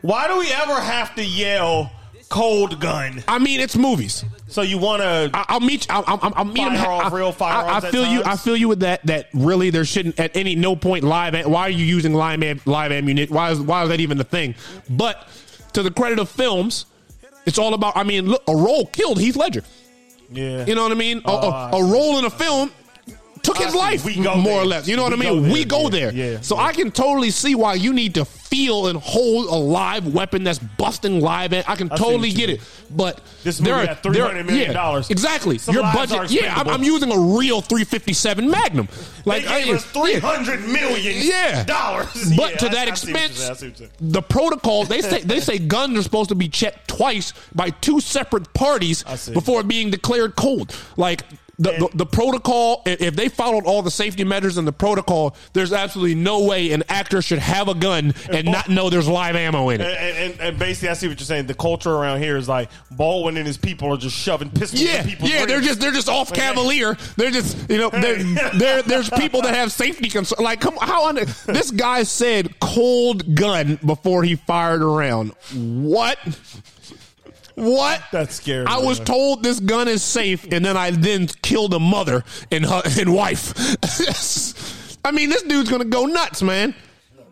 Why 0.01 0.27
do 0.27 0.37
we 0.39 0.51
ever 0.51 0.79
have 0.79 1.15
to 1.15 1.23
yell 1.23 1.91
cold 2.33 2.79
gun? 2.79 3.23
I 3.27 3.37
mean, 3.37 3.59
it's 3.59 3.75
movies. 3.77 4.25
So 4.47 4.61
you 4.61 4.77
want 4.77 5.01
to? 5.03 5.29
I'll 5.33 5.59
meet. 5.59 5.85
I'll, 5.89 6.03
I'll, 6.07 6.33
I'll 6.35 6.45
meet 6.45 6.61
him. 6.63 6.73
I- 6.73 7.09
real 7.09 7.31
firearms 7.31 7.69
I, 7.69 7.73
I 7.73 7.87
at 7.87 7.91
feel 7.91 8.05
you. 8.07 8.23
I 8.25 8.35
feel 8.35 8.57
you 8.57 8.67
with 8.67 8.79
that. 8.81 9.05
That 9.05 9.29
really 9.33 9.69
there 9.69 9.85
shouldn't 9.85 10.19
at 10.19 10.35
any 10.35 10.55
no 10.55 10.75
point 10.75 11.03
live. 11.03 11.33
Why 11.45 11.61
are 11.61 11.69
you 11.69 11.85
using 11.85 12.13
live 12.13 12.65
live 12.65 12.91
ammunition? 12.91 13.33
Why 13.33 13.51
is 13.51 13.59
why 13.61 13.83
is 13.83 13.89
that 13.89 13.99
even 13.99 14.17
the 14.17 14.23
thing? 14.23 14.55
But 14.89 15.27
to 15.73 15.83
the 15.83 15.91
credit 15.91 16.17
of 16.19 16.29
films, 16.29 16.85
it's 17.45 17.57
all 17.57 17.73
about. 17.73 17.95
I 17.95 18.03
mean, 18.03 18.27
look, 18.27 18.43
a 18.47 18.55
role 18.55 18.87
killed 18.87 19.19
Heath 19.19 19.35
Ledger. 19.35 19.63
Yeah, 20.31 20.65
You 20.65 20.73
know 20.73 20.81
what 20.83 20.91
I 20.91 20.95
mean? 20.95 21.19
A, 21.19 21.21
Oh, 21.25 21.37
a, 21.37 21.49
I 21.51 21.69
a 21.79 21.83
role 21.83 22.17
in 22.17 22.25
a 22.25 22.29
film 22.29 22.71
took 23.43 23.57
his 23.57 23.75
life, 23.75 24.03
We 24.05 24.15
go 24.15 24.35
more 24.35 24.61
or 24.61 24.65
less. 24.65 24.87
You 24.87 24.95
know 24.95 25.03
what 25.03 25.17
We 25.19 25.27
I 25.27 25.31
mean? 25.31 25.43
go 25.47 25.53
we 25.53 25.65
go 25.65 25.81
yeah, 25.83 25.89
there. 25.89 26.13
yeah, 26.13 26.41
so 26.41 26.55
yeah. 26.55 26.63
I 26.63 26.73
can 26.73 26.91
totally 26.91 27.29
see 27.29 27.55
why 27.55 27.73
you 27.75 27.93
need 27.93 28.15
to 28.15 28.25
feel 28.25 28.87
and 28.87 28.99
hold 28.99 29.47
a 29.47 29.55
live 29.55 30.13
weapon 30.13 30.43
that's 30.43 30.59
busting 30.59 31.19
live. 31.19 31.53
am- 31.53 31.63
I 31.67 31.75
can 31.75 31.91
I 31.91 31.95
totally 31.97 32.31
get 32.31 32.47
mean. 32.49 32.57
it. 32.57 32.61
But 32.91 33.19
This 33.43 33.57
there 33.57 33.75
movie 33.75 33.87
are- 33.89 33.93
had 33.95 34.03
$300 34.03 34.45
million 34.45 34.67
yeah, 34.67 34.73
dollars. 34.73 35.09
Exactly. 35.09 35.57
Some 35.57 35.73
Your 35.75 35.83
budget. 35.83 36.29
Yeah, 36.31 36.53
I'm. 36.55 36.67
I'm 36.69 36.83
using 36.83 37.11
a 37.11 37.19
real 37.37 37.61
357 37.61 38.49
Magnum. 38.49 38.87
Like 39.25 39.43
they 39.43 39.49
I- 39.49 39.63
gave 39.65 39.75
us 39.75 39.85
three 39.85 40.13
yeah. 40.13 40.19
hundred 40.19 40.61
million 40.67 41.15
Yeah. 41.27 41.63
dollars. 41.63 42.13
But 42.37 42.51
Yeah, 42.51 42.57
to 42.57 42.69
that 42.69 42.87
I 42.87 42.93
see 42.93 43.11
what 43.11 43.19
you're 43.19 43.25
expense. 43.29 43.49
I 43.49 43.53
see 43.55 43.67
what 43.69 43.79
you're 43.79 43.89
saying. 43.89 43.91
the 44.11 44.21
protocol 44.21 44.85
they 44.85 45.01
say 45.01 45.21
they 45.21 45.39
say 45.39 45.57
guns 45.59 45.97
are 45.99 46.03
supposed 46.03 46.29
to 46.29 46.35
be 46.35 46.47
checked 46.47 46.87
twice 46.87 47.33
by 47.55 47.71
two 47.71 47.99
separate 47.99 48.53
parties 48.53 49.03
before 49.33 49.63
being 49.63 49.89
declared 49.89 50.35
cold. 50.35 50.75
Like 50.95 51.23
the, 51.59 51.71
the, 51.71 51.97
the 51.97 52.05
protocol, 52.05 52.81
if 52.85 53.15
they 53.15 53.29
followed 53.29 53.65
all 53.65 53.83
the 53.83 53.91
safety 53.91 54.23
measures 54.23 54.57
in 54.57 54.65
the 54.65 54.71
protocol, 54.71 55.35
there's 55.53 55.71
absolutely 55.71 56.15
no 56.15 56.45
way 56.45 56.71
an 56.71 56.83
actor 56.89 57.21
should 57.21 57.37
have 57.37 57.67
a 57.67 57.75
gun 57.75 58.13
and 58.31 58.47
not 58.47 58.69
know 58.69 58.89
there's 58.89 59.07
live 59.07 59.35
ammo 59.35 59.69
in 59.69 59.81
it. 59.81 59.87
And, 59.87 60.17
and, 60.17 60.41
and 60.41 60.59
basically, 60.59 60.89
I 60.89 60.93
see 60.93 61.07
what 61.07 61.19
you're 61.19 61.25
saying. 61.25 61.45
The 61.45 61.53
culture 61.53 61.91
around 61.91 62.21
here 62.21 62.37
is 62.37 62.49
like 62.49 62.69
Baldwin 62.89 63.37
and 63.37 63.45
his 63.45 63.57
people 63.57 63.93
are 63.93 63.97
just 63.97 64.15
shoving 64.15 64.49
pistols. 64.49 64.81
Yeah, 64.81 65.05
yeah, 65.21 65.45
they're 65.45 65.61
just 65.61 65.79
they're 65.79 65.91
just 65.91 66.09
off 66.09 66.33
cavalier. 66.33 66.97
They're 67.17 67.31
just 67.31 67.69
you 67.69 67.77
know 67.77 67.89
they're, 67.91 68.23
they're, 68.57 68.81
there's 68.81 69.09
people 69.11 69.43
that 69.43 69.53
have 69.53 69.71
safety 69.71 70.09
concerns. 70.09 70.41
Like, 70.41 70.59
come 70.59 70.75
how 70.81 71.07
on 71.07 71.15
this 71.15 71.69
guy 71.69 72.03
said 72.03 72.59
cold 72.59 73.35
gun 73.35 73.77
before 73.85 74.23
he 74.23 74.35
fired 74.35 74.81
around. 74.81 75.33
What? 75.53 76.17
What? 77.55 78.01
That's 78.11 78.35
scary, 78.35 78.65
I 78.65 78.79
was 78.79 78.99
told 78.99 79.43
this 79.43 79.59
gun 79.59 79.87
is 79.87 80.01
safe, 80.03 80.45
and 80.51 80.65
then 80.65 80.75
I 80.75 80.91
then 80.91 81.27
killed 81.27 81.73
a 81.73 81.79
mother 81.79 82.23
and 82.51 82.65
her 82.65 82.81
and 82.99 83.13
wife. 83.13 83.53
I 85.05 85.11
mean, 85.11 85.29
this 85.29 85.43
dude's 85.43 85.69
gonna 85.69 85.85
go 85.85 86.05
nuts, 86.05 86.41
man. 86.41 86.73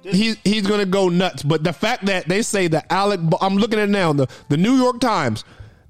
He's 0.04 0.38
he's 0.44 0.66
gonna 0.68 0.86
go 0.86 1.10
nuts. 1.10 1.44
But 1.44 1.64
the 1.64 1.74
fact 1.74 2.06
that 2.06 2.28
they 2.28 2.42
say 2.42 2.68
that 2.68 2.86
Alec, 2.92 3.20
I'm 3.42 3.56
looking 3.58 3.80
at 3.80 3.88
it 3.90 3.92
now. 3.92 4.14
The 4.14 4.28
the 4.50 4.58
New 4.58 4.76
York 4.76 5.00
Times, 5.00 5.44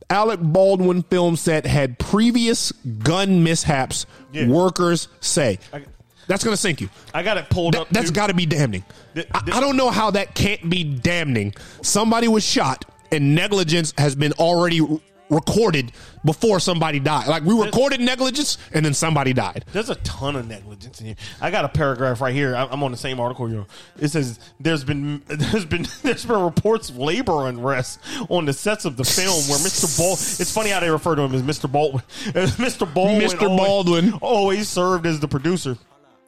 Alec 0.09 0.39
Baldwin 0.41 1.03
film 1.03 1.35
set 1.35 1.65
had 1.65 1.97
previous 1.99 2.71
gun 2.71 3.43
mishaps. 3.43 4.05
Yeah. 4.31 4.47
Workers 4.47 5.07
say 5.19 5.59
I- 5.73 5.83
that's 6.27 6.43
gonna 6.43 6.55
sink 6.57 6.79
you. 6.81 6.89
I 7.13 7.23
got 7.23 7.37
it 7.37 7.49
pulled 7.49 7.73
That, 7.73 7.81
up. 7.81 7.89
that's 7.89 8.11
got 8.11 8.27
to 8.27 8.33
be 8.33 8.45
damning. 8.45 8.85
Th- 9.15 9.27
I, 9.33 9.39
I 9.53 9.59
don't 9.59 9.75
know 9.75 9.89
how 9.89 10.11
that 10.11 10.35
can't 10.35 10.69
be 10.69 10.83
damning. 10.85 11.53
Somebody 11.81 12.27
was 12.29 12.45
shot, 12.45 12.85
and 13.11 13.35
negligence 13.35 13.93
has 13.97 14.15
been 14.15 14.33
already 14.33 14.81
recorded 15.29 15.93
before 16.25 16.59
somebody 16.59 16.99
died. 16.99 17.27
Like 17.27 17.43
we 17.43 17.57
recorded 17.57 18.01
negligence, 18.01 18.57
and 18.73 18.85
then 18.85 18.93
somebody 18.93 19.31
died. 19.33 19.63
There's 19.71 19.89
a 19.89 19.95
ton 19.95 20.35
of 20.35 20.45
negligence 20.47 20.99
in 20.99 21.07
here. 21.07 21.15
I 21.39 21.49
got 21.51 21.63
a 21.63 21.69
paragraph 21.69 22.19
right 22.21 22.33
here. 22.33 22.53
I'm 22.53 22.83
on 22.83 22.91
the 22.91 22.97
same 22.97 23.19
article 23.19 23.49
you're. 23.49 23.65
It 23.97 24.09
says 24.09 24.39
there's 24.59 24.83
been 24.83 25.23
there's 25.27 25.65
been 25.65 25.87
there's 26.03 26.25
been 26.25 26.41
reports 26.43 26.89
of 26.89 26.97
labor 26.97 27.47
unrest 27.47 27.99
on 28.29 28.45
the 28.45 28.53
sets 28.53 28.83
of 28.85 28.97
the 28.97 29.05
film 29.05 29.41
where 29.47 29.57
Mr. 29.59 29.97
Bald. 29.97 30.19
It's 30.19 30.53
funny 30.53 30.69
how 30.69 30.81
they 30.81 30.89
refer 30.89 31.15
to 31.15 31.21
him 31.21 31.33
as 31.33 31.41
Mr. 31.43 31.71
Baldwin. 31.71 32.03
Mr. 32.33 32.93
Baldwin. 32.93 33.21
Mr. 33.21 33.41
always- 33.43 33.57
Baldwin. 33.57 34.13
always 34.21 34.67
served 34.69 35.05
as 35.05 35.19
the 35.21 35.27
producer. 35.27 35.77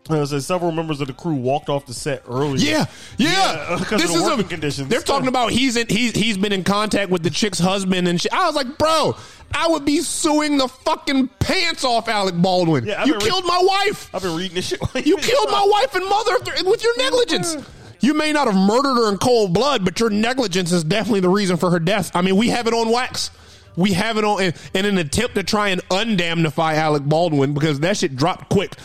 It 0.09 0.27
says 0.27 0.45
several 0.45 0.71
members 0.71 0.99
of 0.99 1.07
the 1.07 1.13
crew 1.13 1.35
walked 1.35 1.69
off 1.69 1.85
the 1.85 1.93
set 1.93 2.23
earlier. 2.27 2.57
Yeah, 2.57 2.85
yeah. 3.17 3.77
because 3.79 4.03
of 4.03 4.21
the 4.21 4.23
working 4.23 4.47
conditions. 4.47 4.89
They're 4.89 5.01
talking 5.01 5.29
about 5.29 5.51
he's 5.51 5.77
in, 5.77 5.87
he's 5.87 6.11
he's 6.11 6.37
been 6.37 6.51
in 6.51 6.63
contact 6.65 7.09
with 7.09 7.23
the 7.23 7.29
chick's 7.29 7.59
husband 7.59 8.07
and 8.07 8.19
shit. 8.19 8.33
I 8.33 8.45
was 8.45 8.55
like, 8.55 8.77
bro, 8.77 9.15
I 9.53 9.67
would 9.69 9.85
be 9.85 10.01
suing 10.01 10.57
the 10.57 10.67
fucking 10.67 11.29
pants 11.39 11.85
off 11.85 12.09
Alec 12.09 12.35
Baldwin. 12.35 12.85
Yeah, 12.85 13.01
I've 13.01 13.07
you 13.07 13.13
been 13.13 13.23
re- 13.23 13.29
killed 13.29 13.45
my 13.45 13.61
wife. 13.63 14.13
I've 14.13 14.21
been 14.21 14.35
reading 14.35 14.55
this 14.55 14.67
shit. 14.67 14.79
You 15.05 15.17
killed 15.17 15.49
my 15.49 15.65
wife 15.69 15.95
and 15.95 16.07
mother 16.09 16.37
th- 16.39 16.63
with 16.63 16.83
your 16.83 16.97
negligence. 16.97 17.55
You 18.01 18.13
may 18.13 18.33
not 18.33 18.47
have 18.47 18.57
murdered 18.57 18.95
her 18.95 19.09
in 19.09 19.17
cold 19.17 19.53
blood, 19.53 19.85
but 19.85 20.01
your 20.01 20.09
negligence 20.09 20.73
is 20.73 20.83
definitely 20.83 21.21
the 21.21 21.29
reason 21.29 21.55
for 21.55 21.69
her 21.69 21.79
death. 21.79 22.11
I 22.13 22.21
mean, 22.21 22.35
we 22.35 22.49
have 22.49 22.67
it 22.67 22.73
on 22.73 22.91
wax. 22.91 23.31
We 23.77 23.93
have 23.93 24.17
it 24.17 24.25
on 24.25 24.41
in, 24.41 24.53
in 24.73 24.85
an 24.85 24.97
attempt 24.97 25.35
to 25.35 25.43
try 25.43 25.69
and 25.69 25.81
undamnify 25.87 26.75
Alec 26.75 27.03
Baldwin 27.03 27.53
because 27.53 27.79
that 27.79 27.95
shit 27.97 28.15
dropped 28.15 28.49
quick. 28.49 28.75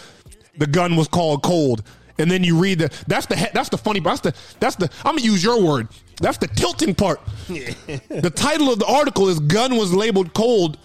The 0.58 0.66
gun 0.66 0.96
was 0.96 1.08
called 1.08 1.42
cold, 1.42 1.82
and 2.18 2.30
then 2.30 2.44
you 2.44 2.58
read 2.58 2.80
the 2.80 2.90
that's 3.06 3.26
the 3.26 3.50
that's 3.54 3.68
the 3.68 3.78
funny 3.78 4.00
that's 4.00 4.20
the 4.20 4.34
that's 4.60 4.76
the 4.76 4.90
I'm 5.04 5.16
gonna 5.16 5.22
use 5.22 5.42
your 5.42 5.62
word. 5.62 5.88
That's 6.20 6.38
the 6.38 6.48
tilting 6.48 6.94
part. 6.94 7.20
the 7.48 8.32
title 8.34 8.72
of 8.72 8.78
the 8.78 8.86
article 8.86 9.28
is 9.28 9.38
"Gun 9.40 9.76
was 9.76 9.94
labeled 9.94 10.34
cold," 10.34 10.78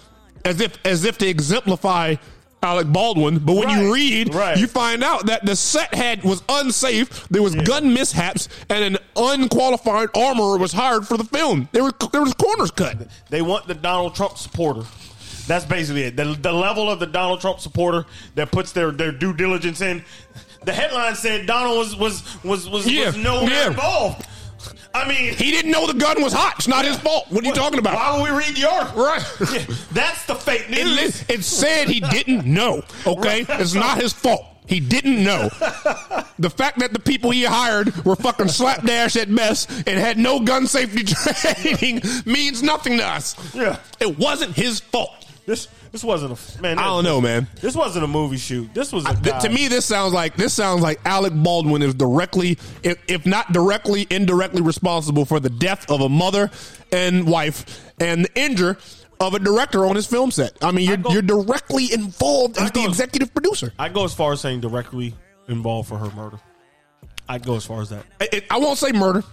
as 0.45 0.61
if 0.61 0.77
as 0.85 1.03
if 1.05 1.17
to 1.19 1.27
exemplify 1.27 2.15
Alec 2.61 2.87
Baldwin. 2.93 3.39
But 3.39 3.55
when 3.57 3.65
Right, 3.67 3.81
you 3.81 3.93
read, 3.93 4.33
right. 4.35 4.57
you 4.57 4.67
find 4.67 5.03
out 5.03 5.25
that 5.25 5.45
the 5.45 5.55
set 5.55 5.93
had 5.93 6.23
was 6.23 6.41
unsafe. 6.47 7.27
There 7.29 7.41
was 7.41 7.55
gun 7.55 7.93
mishaps, 7.93 8.47
and 8.69 8.83
an 8.83 8.97
unqualified 9.17 10.09
armorer 10.15 10.57
was 10.57 10.71
hired 10.71 11.05
for 11.07 11.17
the 11.17 11.25
film. 11.25 11.67
There 11.73 11.83
was 11.83 11.93
there 12.11 12.21
was 12.21 12.33
corners 12.35 12.71
cut. 12.71 13.07
They 13.29 13.41
want 13.41 13.67
the 13.67 13.73
Donald 13.73 14.15
Trump 14.15 14.37
supporter. 14.37 14.83
That's 15.47 15.65
basically 15.65 16.03
it. 16.03 16.15
The, 16.15 16.25
the 16.41 16.51
level 16.53 16.89
of 16.89 16.99
the 16.99 17.05
Donald 17.07 17.41
Trump 17.41 17.59
supporter 17.59 18.05
that 18.35 18.51
puts 18.51 18.71
their, 18.71 18.91
their 18.91 19.11
due 19.11 19.33
diligence 19.33 19.81
in. 19.81 20.03
The 20.63 20.71
headline 20.73 21.15
said 21.15 21.45
Donald 21.45 21.77
was 21.77 21.95
was 21.97 22.43
was 22.43 22.69
was, 22.69 22.89
Yeah, 22.89 23.07
was 23.07 23.17
nowhere 23.17 23.49
yeah. 23.49 23.67
involved. 23.67 24.25
I 24.95 25.07
mean, 25.07 25.33
He 25.33 25.51
didn't 25.51 25.71
know 25.71 25.87
the 25.87 25.93
gun 25.99 26.21
was 26.21 26.31
hot. 26.31 26.53
It's 26.57 26.67
not 26.67 26.85
his 26.85 26.97
fault. 26.97 27.25
What 27.29 27.43
are 27.43 27.47
you 27.47 27.53
talking 27.53 27.79
about? 27.79 27.95
Why 27.95 28.21
would 28.21 28.31
we 28.31 28.37
read 28.37 28.55
the 28.55 28.69
article? 28.69 29.03
Right. 29.03 29.21
Yeah, 29.51 29.65
that's 29.91 30.25
the 30.25 30.35
fake 30.35 30.67
It, 30.69 30.85
news. 30.85 31.27
li- 31.29 31.35
it 31.35 31.43
said 31.43 31.89
he 31.89 31.99
didn't 31.99 32.45
know. 32.45 32.83
Okay, 33.05 33.45
it's 33.49 33.73
not 33.73 33.99
his 34.01 34.13
fault. 34.13 34.45
He 34.65 34.79
didn't 34.79 35.21
know. 35.21 35.49
The 36.39 36.49
fact 36.49 36.79
that 36.79 36.93
the 36.93 36.99
people 36.99 37.31
he 37.31 37.43
hired 37.43 37.93
were 38.05 38.15
fucking 38.15 38.47
slapdash 38.47 39.17
at 39.17 39.33
best 39.35 39.69
and 39.69 39.99
had 39.99 40.17
no 40.17 40.39
gun 40.39 40.67
safety 40.67 41.03
training 41.13 42.01
means 42.25 42.63
nothing 42.63 42.97
to 42.99 43.05
us. 43.05 43.35
Yeah. 43.53 43.79
it 43.99 44.17
wasn't 44.17 44.55
his 44.55 44.79
fault. 44.79 45.22
This 45.45 45.67
this 45.91 46.03
wasn't 46.03 46.39
a 46.39 46.61
man. 46.61 46.79
I 46.79 46.83
don't 46.85 47.03
know, 47.03 47.19
man. 47.19 47.47
This 47.59 47.75
wasn't 47.75 48.05
a 48.05 48.07
movie 48.07 48.37
shoot. 48.37 48.73
This 48.73 48.93
was 48.93 49.05
a 49.05 49.13
Th- 49.15 49.41
to 49.41 49.49
me, 49.49 49.67
this 49.67 49.85
sounds 49.85 50.13
like 50.13 50.35
this 50.37 50.53
sounds 50.53 50.81
like 50.81 50.99
Alec 51.05 51.33
Baldwin 51.35 51.81
is 51.81 51.93
directly, 51.93 52.57
if, 52.81 52.97
if 53.07 53.25
not 53.25 53.51
directly, 53.51 54.07
indirectly 54.09 54.61
responsible 54.61 55.25
for 55.25 55.39
the 55.41 55.49
death 55.49 55.89
of 55.91 55.99
a 56.01 56.07
mother 56.07 56.49
and 56.93 57.27
wife 57.27 57.91
and 57.99 58.23
the 58.25 58.39
injury 58.41 58.75
of 59.19 59.33
a 59.33 59.39
director 59.39 59.85
on 59.85 59.95
his 59.95 60.05
film 60.07 60.31
set. 60.31 60.53
I 60.61 60.71
mean, 60.71 60.87
you're 60.87 60.97
go- 60.97 61.11
you're 61.11 61.21
directly 61.21 61.91
involved 61.91 62.57
as 62.57 62.69
I 62.69 62.69
the 62.69 62.85
executive 62.85 63.33
producer. 63.33 63.73
I 63.77 63.89
go 63.89 64.05
as 64.05 64.13
far 64.13 64.31
as 64.31 64.39
saying 64.41 64.61
directly 64.61 65.13
involved 65.49 65.89
for 65.89 65.97
her 65.97 66.09
murder. 66.15 66.39
I'd 67.27 67.45
go 67.45 67.55
as 67.55 67.65
far 67.65 67.81
as 67.81 67.89
that. 67.89 68.05
I, 68.21 68.41
I 68.49 68.57
won't 68.59 68.77
say 68.77 68.91
murder. 68.93 69.23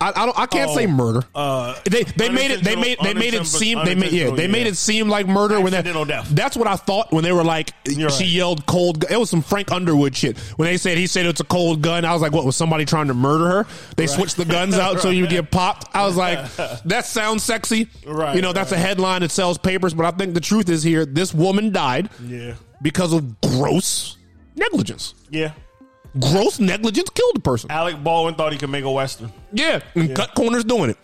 I, 0.00 0.08
I 0.22 0.26
don't. 0.26 0.38
I 0.38 0.46
can't 0.46 0.70
Oh, 0.70 0.74
say 0.74 0.86
murder. 0.86 1.22
uh, 1.34 1.74
they 1.84 2.04
they 2.04 2.28
made 2.30 2.50
it. 2.50 2.62
They 2.64 2.74
made 2.76 2.98
they 3.02 3.12
made 3.14 3.34
it 3.34 3.46
seem. 3.46 3.84
They 3.84 3.94
made 3.94 4.12
yeah. 4.12 4.30
They 4.30 4.46
made 4.48 4.66
it 4.66 4.76
seem 4.76 5.08
like 5.08 5.26
murder 5.26 5.60
when 5.60 5.72
that. 5.72 5.84
Death. 5.84 6.28
That's 6.30 6.56
what 6.56 6.66
I 6.66 6.76
thought 6.76 7.12
when 7.12 7.22
they 7.24 7.32
were 7.32 7.44
like 7.44 7.72
You're 7.86 8.08
she 8.10 8.24
right. 8.24 8.32
yelled 8.32 8.66
cold. 8.66 9.00
gu- 9.00 9.12
It 9.12 9.18
was 9.18 9.28
some 9.28 9.42
Frank 9.42 9.70
Underwood 9.72 10.16
shit. 10.16 10.38
When 10.56 10.66
they 10.66 10.76
said 10.78 10.96
he 10.96 11.06
said 11.06 11.26
it's 11.26 11.40
a 11.40 11.44
cold 11.44 11.82
gun, 11.82 12.04
I 12.04 12.12
was 12.12 12.22
like, 12.22 12.32
what 12.32 12.44
was 12.46 12.56
somebody 12.56 12.84
trying 12.84 13.08
to 13.08 13.14
murder 13.14 13.46
her? 13.48 13.66
They 13.96 14.06
switched 14.06 14.36
the 14.36 14.44
guns 14.46 14.76
out 14.78 15.00
so 15.00 15.10
you 15.10 15.26
get 15.26 15.50
popped. 15.50 15.94
I 15.94 16.06
was 16.06 16.16
like, 16.16 16.38
that 16.84 17.04
sounds 17.06 17.42
sexy. 17.42 17.88
Right, 18.06 18.34
You 18.36 18.42
know, 18.42 18.52
that's 18.52 18.72
a 18.72 18.78
headline 18.78 19.20
that 19.20 19.30
sells 19.30 19.58
papers. 19.58 19.92
But 19.94 20.06
I 20.06 20.10
think 20.16 20.34
the 20.34 20.40
truth 20.40 20.68
is 20.70 20.82
here: 20.82 21.04
this 21.04 21.34
woman 21.34 21.72
died 21.72 22.08
Yeah. 22.24 22.54
because 22.82 23.12
of 23.12 23.40
gross 23.42 24.16
negligence. 24.56 25.14
Yeah. 25.30 25.52
Gross 26.18 26.58
negligence 26.58 27.08
killed 27.10 27.36
the 27.36 27.40
person. 27.40 27.70
Alec 27.70 28.02
Baldwin 28.02 28.34
thought 28.34 28.52
he 28.52 28.58
could 28.58 28.70
make 28.70 28.84
a 28.84 28.90
western. 28.90 29.32
Yeah, 29.52 29.80
and 29.94 30.14
cut 30.14 30.34
corners 30.34 30.64
doing 30.64 30.90
it. 30.90 30.98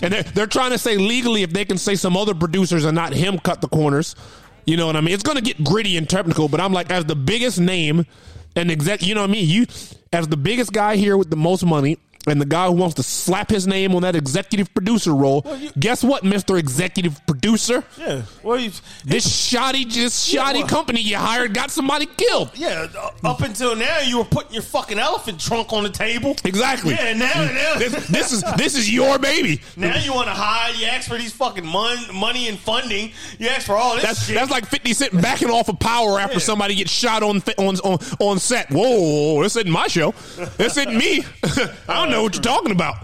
And 0.00 0.12
they're, 0.12 0.22
they're 0.22 0.46
trying 0.46 0.70
to 0.70 0.78
say 0.78 0.96
legally 0.96 1.42
if 1.42 1.52
they 1.52 1.64
can 1.64 1.76
say 1.76 1.94
some 1.94 2.16
other 2.16 2.34
producers 2.34 2.84
and 2.84 2.94
not 2.94 3.12
him 3.12 3.38
cut 3.38 3.60
the 3.60 3.68
corners. 3.68 4.16
You 4.64 4.76
know 4.76 4.86
what 4.86 4.96
I 4.96 5.00
mean? 5.00 5.14
It's 5.14 5.22
going 5.22 5.36
to 5.36 5.42
get 5.42 5.62
gritty 5.64 5.96
and 5.96 6.08
technical, 6.08 6.48
but 6.48 6.60
I'm 6.60 6.72
like, 6.72 6.90
as 6.90 7.04
the 7.04 7.16
biggest 7.16 7.58
name 7.58 8.06
and 8.54 8.70
exec, 8.70 9.02
you 9.02 9.14
know 9.14 9.22
what 9.22 9.30
I 9.30 9.32
mean? 9.32 9.48
You, 9.48 9.66
as 10.12 10.28
the 10.28 10.36
biggest 10.36 10.72
guy 10.72 10.96
here 10.96 11.16
with 11.16 11.30
the 11.30 11.36
most 11.36 11.64
money 11.64 11.98
and 12.28 12.40
the 12.40 12.46
guy 12.46 12.66
who 12.66 12.72
wants 12.72 12.94
to 12.96 13.02
slap 13.02 13.50
his 13.50 13.66
name 13.66 13.94
on 13.94 14.02
that 14.02 14.14
executive 14.16 14.72
producer 14.74 15.14
role, 15.14 15.44
you- 15.58 15.70
guess 15.78 16.02
what, 16.04 16.22
Mr. 16.24 16.58
Executive 16.58 17.20
Producer? 17.26 17.84
Yeah. 17.98 18.22
Well, 18.42 18.58
you, 18.58 18.70
This 19.04 19.28
shoddy, 19.46 19.84
just 19.84 20.28
shoddy 20.28 20.60
well- 20.60 20.68
company 20.68 21.00
you 21.00 21.16
hired 21.16 21.54
got 21.54 21.70
somebody 21.70 22.06
killed. 22.06 22.50
yeah. 22.54 22.86
uh, 22.98 23.10
Up 23.28 23.40
until 23.42 23.74
now, 23.76 24.00
you 24.00 24.18
were 24.18 24.24
putting 24.24 24.52
your 24.52 24.62
fucking 24.62 24.98
elephant 24.98 25.40
trunk 25.40 25.72
on 25.72 25.82
the 25.84 25.90
table. 25.90 26.36
Exactly. 26.44 26.94
Yeah. 26.94 27.12
Now, 27.14 27.32
now, 27.34 27.74
This, 27.78 28.06
this 28.08 28.32
is 28.32 28.44
this 28.56 28.76
is 28.76 28.92
your 28.92 29.18
baby. 29.18 29.60
now 29.76 29.96
you 29.98 30.12
want 30.14 30.28
to 30.28 30.34
hide. 30.34 30.74
You 30.78 30.86
ask 30.86 31.08
for 31.08 31.16
these 31.18 31.32
fucking 31.32 31.66
mon- 31.66 32.14
money 32.14 32.48
and 32.48 32.58
funding. 32.58 33.12
You 33.38 33.48
ask 33.48 33.66
for 33.66 33.76
all 33.76 33.94
this 33.94 34.04
That's 34.04 34.24
shit. 34.26 34.34
that's 34.34 34.50
like 34.50 34.66
Fifty 34.66 34.92
Cent 34.94 35.12
backing 35.20 35.50
off 35.50 35.68
of 35.68 35.78
power 35.78 36.18
after 36.20 36.34
Yeah. 36.34 36.38
somebody 36.44 36.74
gets 36.74 36.90
shot 36.90 37.22
on 37.22 37.42
on 37.58 37.76
on, 37.80 37.98
on 38.20 38.38
set. 38.38 38.70
Whoa, 38.70 39.42
this 39.42 39.56
isn't 39.56 39.70
my 39.70 39.86
show. 39.88 40.12
This 40.56 40.76
isn't 40.76 40.96
me. 40.96 41.24
I 41.88 41.94
don't 41.94 42.10
know 42.10 42.17
what 42.22 42.34
you're 42.34 42.42
talking 42.42 42.72
about. 42.72 42.96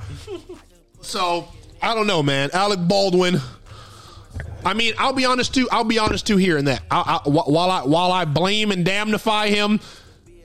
So 1.01 1.49
I 1.83 1.95
don't 1.95 2.07
know, 2.07 2.23
man. 2.23 2.51
Alec 2.53 2.81
Baldwin. 2.89 3.41
I 4.65 4.73
mean, 4.73 4.95
I'll 4.99 5.13
be 5.13 5.27
honest 5.27 5.55
too. 5.55 5.69
I'll 5.71 5.85
be 5.85 5.99
honest 5.99 6.27
too 6.27 6.37
here 6.39 6.57
and 6.57 6.67
that. 6.69 6.83
I, 6.91 7.21
I, 7.25 7.29
while 7.29 7.71
I 7.71 7.83
while 7.83 8.13
I 8.13 8.25
blame 8.25 8.71
and 8.71 8.87
damnify 8.87 9.49
him, 9.49 9.79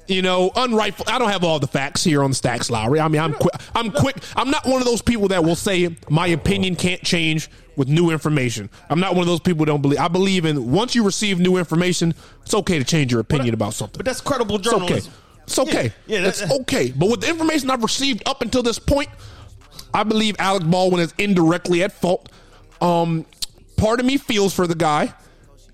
you 0.08 0.22
know, 0.22 0.50
unrightful. 0.52 1.06
I 1.08 1.18
don't 1.20 1.30
have 1.30 1.44
all 1.46 1.60
the 1.60 1.68
facts 1.68 2.04
here 2.04 2.24
on 2.24 2.34
Stacks 2.34 2.70
Lowry. 2.70 3.00
I 3.00 3.08
mean, 3.08 3.22
I'm 3.22 3.34
quick. 3.34 3.54
I'm 3.74 3.92
quick. 3.92 4.18
I'm 4.36 4.50
not 4.52 4.66
one 4.66 4.82
of 4.82 4.86
those 4.86 5.02
people 5.02 5.30
that 5.30 5.44
will 5.44 5.56
say 5.56 5.96
my 6.10 6.28
opinion 6.28 6.76
can't 6.76 7.02
change 7.02 7.50
with 7.78 7.88
new 7.88 8.10
information. 8.10 8.70
I'm 8.90 9.00
not 9.00 9.14
one 9.14 9.22
of 9.22 9.28
those 9.28 9.40
people 9.40 9.60
who 9.60 9.66
don't 9.68 9.82
believe. 9.82 10.00
I 10.00 10.10
believe 10.10 10.44
in 10.44 10.70
once 10.70 10.96
you 10.96 11.06
receive 11.06 11.40
new 11.40 11.56
information, 11.56 12.14
it's 12.42 12.54
okay 12.54 12.78
to 12.78 12.84
change 12.84 13.14
your 13.14 13.22
opinion 13.22 13.54
about 13.54 13.74
something. 13.74 13.98
but 13.98 14.06
that's 14.06 14.20
credible 14.20 14.58
It's 14.58 14.68
okay. 14.68 15.02
It's 15.50 15.60
okay. 15.60 15.92
Yeah, 16.08 16.18
yeah, 16.18 16.22
that- 16.22 16.42
it's 16.42 16.52
okay. 16.62 16.92
But 16.92 17.10
with 17.10 17.22
the 17.22 17.30
information 17.30 17.70
I've 17.70 17.82
received 17.84 18.22
up 18.28 18.42
until 18.42 18.62
this 18.64 18.78
point, 18.80 19.10
I 19.94 20.04
believe 20.04 20.36
Alec 20.40 20.64
Baldwin 20.64 21.02
is 21.02 21.14
indirectly 21.18 21.84
at 21.84 21.92
fault. 21.92 22.30
Um, 22.82 23.26
part 23.78 24.00
of 24.00 24.06
me 24.06 24.18
feels 24.18 24.54
for 24.54 24.68
the 24.68 24.76
guy 24.76 25.14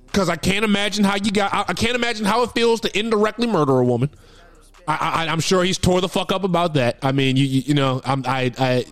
because 0.08 0.30
I 0.30 0.38
can't 0.38 0.64
imagine 0.64 1.04
how 1.04 1.16
you 1.16 1.32
got. 1.32 1.54
I, 1.54 1.66
I 1.68 1.74
can't 1.74 1.96
imagine 1.96 2.26
how 2.26 2.44
it 2.44 2.52
feels 2.52 2.80
to 2.82 2.98
indirectly 2.98 3.48
murder 3.48 3.78
a 3.80 3.84
woman. 3.84 4.10
I, 4.88 5.26
I, 5.26 5.32
I'm 5.32 5.40
sure 5.42 5.64
he's 5.64 5.78
tore 5.78 6.00
the 6.00 6.08
fuck 6.10 6.32
up 6.32 6.44
about 6.44 6.76
that. 6.76 6.98
I 7.02 7.12
mean, 7.12 7.36
you 7.38 7.44
you, 7.46 7.62
you 7.68 7.74
know, 7.74 8.02
I'm, 8.06 8.24
I 8.26 8.52
I 8.58 8.86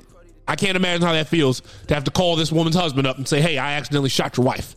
I 0.47 0.55
can't 0.57 0.75
imagine 0.75 1.03
how 1.07 1.13
that 1.13 1.27
feels 1.29 1.61
to 1.87 1.93
have 1.93 2.03
to 2.03 2.11
call 2.11 2.35
this 2.35 2.51
woman's 2.51 2.75
husband 2.75 3.07
up 3.07 3.17
and 3.17 3.25
say, 3.27 3.39
"Hey, 3.41 3.57
I 3.57 3.73
accidentally 3.75 4.09
shot 4.09 4.35
your 4.35 4.45
wife." 4.45 4.75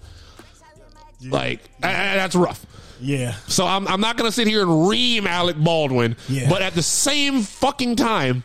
Like 1.29 1.61
I- 1.83 1.89
I- 1.89 2.15
that's 2.17 2.35
rough. 2.37 2.65
Yeah. 3.01 3.33
So 3.49 3.67
I'm, 3.67 3.87
I'm 3.89 4.01
not 4.01 4.17
going 4.17 4.29
to 4.29 4.33
sit 4.35 4.47
here 4.47 4.63
and 4.63 4.89
ream 4.89 5.27
Alec 5.27 5.57
Baldwin. 5.57 6.17
Yeah. 6.29 6.49
But 6.49 6.63
at 6.63 6.75
the 6.75 6.83
same 6.83 7.43
fucking 7.43 7.97
time, 7.97 8.45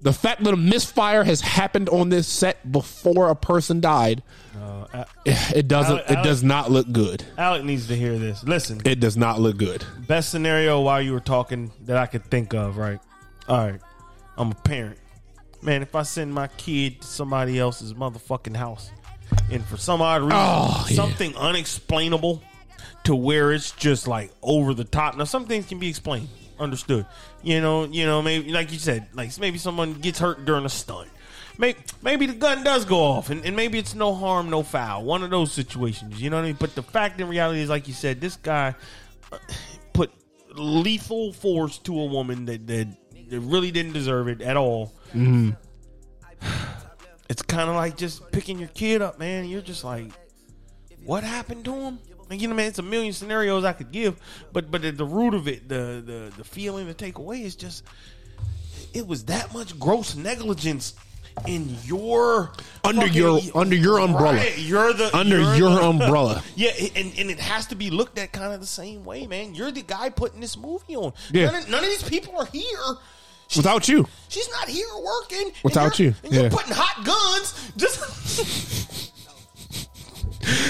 the 0.00 0.12
fact 0.12 0.44
that 0.44 0.54
a 0.54 0.56
misfire 0.56 1.24
has 1.24 1.40
happened 1.40 1.88
on 1.88 2.08
this 2.08 2.26
set 2.28 2.70
before 2.70 3.28
a 3.30 3.34
person 3.34 3.80
died, 3.80 4.22
uh, 4.60 5.04
it 5.26 5.68
doesn't. 5.68 5.98
Alec- 5.98 6.10
it 6.10 6.22
does 6.22 6.42
not 6.42 6.70
look 6.70 6.90
good. 6.92 7.24
Alec 7.36 7.64
needs 7.64 7.88
to 7.88 7.96
hear 7.96 8.18
this. 8.18 8.42
Listen, 8.44 8.80
It 8.84 9.00
does 9.00 9.16
not 9.16 9.40
look 9.40 9.56
good. 9.58 9.84
best 10.06 10.30
scenario 10.30 10.80
while 10.80 11.02
you 11.02 11.12
were 11.12 11.20
talking 11.20 11.70
that 11.84 11.96
I 11.96 12.06
could 12.06 12.24
think 12.24 12.54
of, 12.54 12.76
right? 12.76 13.00
All 13.48 13.58
right. 13.70 13.80
I'm 14.36 14.52
a 14.52 14.54
parent. 14.54 14.98
Man, 15.62 15.82
if 15.82 15.94
I 15.96 16.02
send 16.02 16.32
my 16.32 16.46
kid 16.46 17.00
to 17.02 17.06
somebody 17.06 17.58
else's 17.58 17.92
motherfucking 17.94 18.56
house 18.56 18.90
and 19.50 19.64
for 19.64 19.76
some 19.76 20.00
odd 20.00 20.22
reason, 20.22 20.36
Oh, 20.40 20.86
yeah. 20.88 20.94
something 20.96 21.34
unexplainable 21.36 22.42
to 23.08 23.16
where 23.16 23.52
it's 23.52 23.70
just 23.70 24.06
like 24.06 24.30
over 24.42 24.74
the 24.74 24.84
top. 24.84 25.16
Now, 25.16 25.24
some 25.24 25.46
things 25.46 25.64
can 25.64 25.78
be 25.78 25.88
explained, 25.88 26.28
understood. 26.60 27.06
You 27.42 27.62
know, 27.62 27.84
you 27.84 28.04
know, 28.04 28.20
maybe 28.20 28.52
like 28.52 28.70
you 28.70 28.78
said, 28.78 29.06
like 29.14 29.30
maybe 29.40 29.56
someone 29.56 29.94
gets 29.94 30.18
hurt 30.18 30.44
during 30.44 30.66
a 30.66 30.68
stunt. 30.68 31.08
Maybe, 31.56 31.78
maybe 32.02 32.26
the 32.26 32.34
gun 32.34 32.62
does 32.62 32.84
go 32.84 32.98
off, 32.98 33.30
and, 33.30 33.42
and 33.46 33.56
maybe 33.56 33.78
it's 33.78 33.94
no 33.94 34.14
harm, 34.14 34.50
no 34.50 34.62
foul. 34.62 35.06
One 35.06 35.22
of 35.22 35.30
those 35.30 35.52
situations, 35.52 36.20
you 36.20 36.28
know 36.28 36.36
what 36.36 36.42
I 36.42 36.48
mean? 36.48 36.56
But 36.60 36.74
the 36.74 36.82
fact 36.82 37.18
in 37.18 37.28
reality 37.28 37.60
is, 37.60 37.70
like 37.70 37.88
you 37.88 37.94
said, 37.94 38.20
this 38.20 38.36
guy 38.36 38.74
uh, 39.32 39.38
put 39.94 40.12
lethal 40.54 41.32
force 41.32 41.78
to 41.78 41.98
a 41.98 42.04
woman 42.04 42.44
that, 42.44 42.66
that, 42.66 42.88
that 43.30 43.40
really 43.40 43.70
didn't 43.70 43.94
deserve 43.94 44.28
it 44.28 44.42
at 44.42 44.58
all. 44.58 44.92
It's 47.30 47.42
kind 47.42 47.68
of 47.68 47.76
like 47.76 47.98
just 47.98 48.32
picking 48.32 48.58
your 48.58 48.68
kid 48.68 49.02
up, 49.02 49.18
man. 49.18 49.44
You're 49.44 49.60
just 49.60 49.84
like, 49.84 50.06
what 51.04 51.22
happened 51.22 51.62
to 51.66 51.74
him? 51.74 51.98
You 52.30 52.48
know, 52.48 52.54
man, 52.54 52.68
it's 52.68 52.78
a 52.78 52.82
million 52.82 53.12
scenarios 53.12 53.64
I 53.64 53.72
could 53.72 53.90
give, 53.90 54.16
but 54.52 54.70
but 54.70 54.84
at 54.84 54.96
the 54.96 55.04
root 55.04 55.34
of 55.34 55.48
it, 55.48 55.68
the 55.68 56.02
the 56.04 56.32
the 56.36 56.44
feeling 56.44 56.86
to 56.86 56.94
take 56.94 57.18
away 57.18 57.42
is 57.42 57.56
just 57.56 57.84
it 58.94 59.06
was 59.06 59.24
that 59.26 59.52
much 59.54 59.78
gross 59.78 60.14
negligence 60.16 60.94
in 61.46 61.76
your 61.84 62.50
Under 62.84 63.02
fucking- 63.02 63.14
your- 63.14 63.40
under 63.54 63.76
your 63.76 64.00
umbrella. 64.00 64.34
Right, 64.38 64.58
You're 64.58 64.92
the 64.92 65.14
Under 65.16 65.38
you're 65.40 65.54
your 65.54 65.70
the- 65.70 65.88
umbrella. 65.88 66.42
Yeah, 66.56 66.70
and, 66.96 67.12
and 67.16 67.30
it 67.30 67.38
has 67.38 67.66
to 67.66 67.76
be 67.76 67.90
looked 67.90 68.18
at 68.18 68.32
kind 68.32 68.52
of 68.52 68.60
the 68.60 68.66
same 68.66 69.04
way, 69.04 69.26
man. 69.28 69.54
You're 69.54 69.70
the 69.70 69.82
guy 69.82 70.08
putting 70.10 70.40
this 70.40 70.56
movie 70.56 70.96
on. 70.96 71.12
Yeah. 71.30 71.46
None 71.46 71.54
of, 71.62 71.68
none 71.68 71.84
of 71.84 71.90
these 71.90 72.02
people 72.02 72.36
are 72.38 72.46
here. 72.46 72.96
Without 73.56 73.88
you. 73.88 74.04
She's 74.28 74.50
not 74.50 74.68
here 74.68 74.86
working. 75.00 75.52
Without 75.62 75.98
you're- 75.98 76.10
you, 76.10 76.16
And 76.24 76.32
you're 76.34 76.42
yeah. 76.44 76.48
putting 76.50 76.72
hot 76.74 77.04
guns. 77.04 77.72
Just 77.76 79.12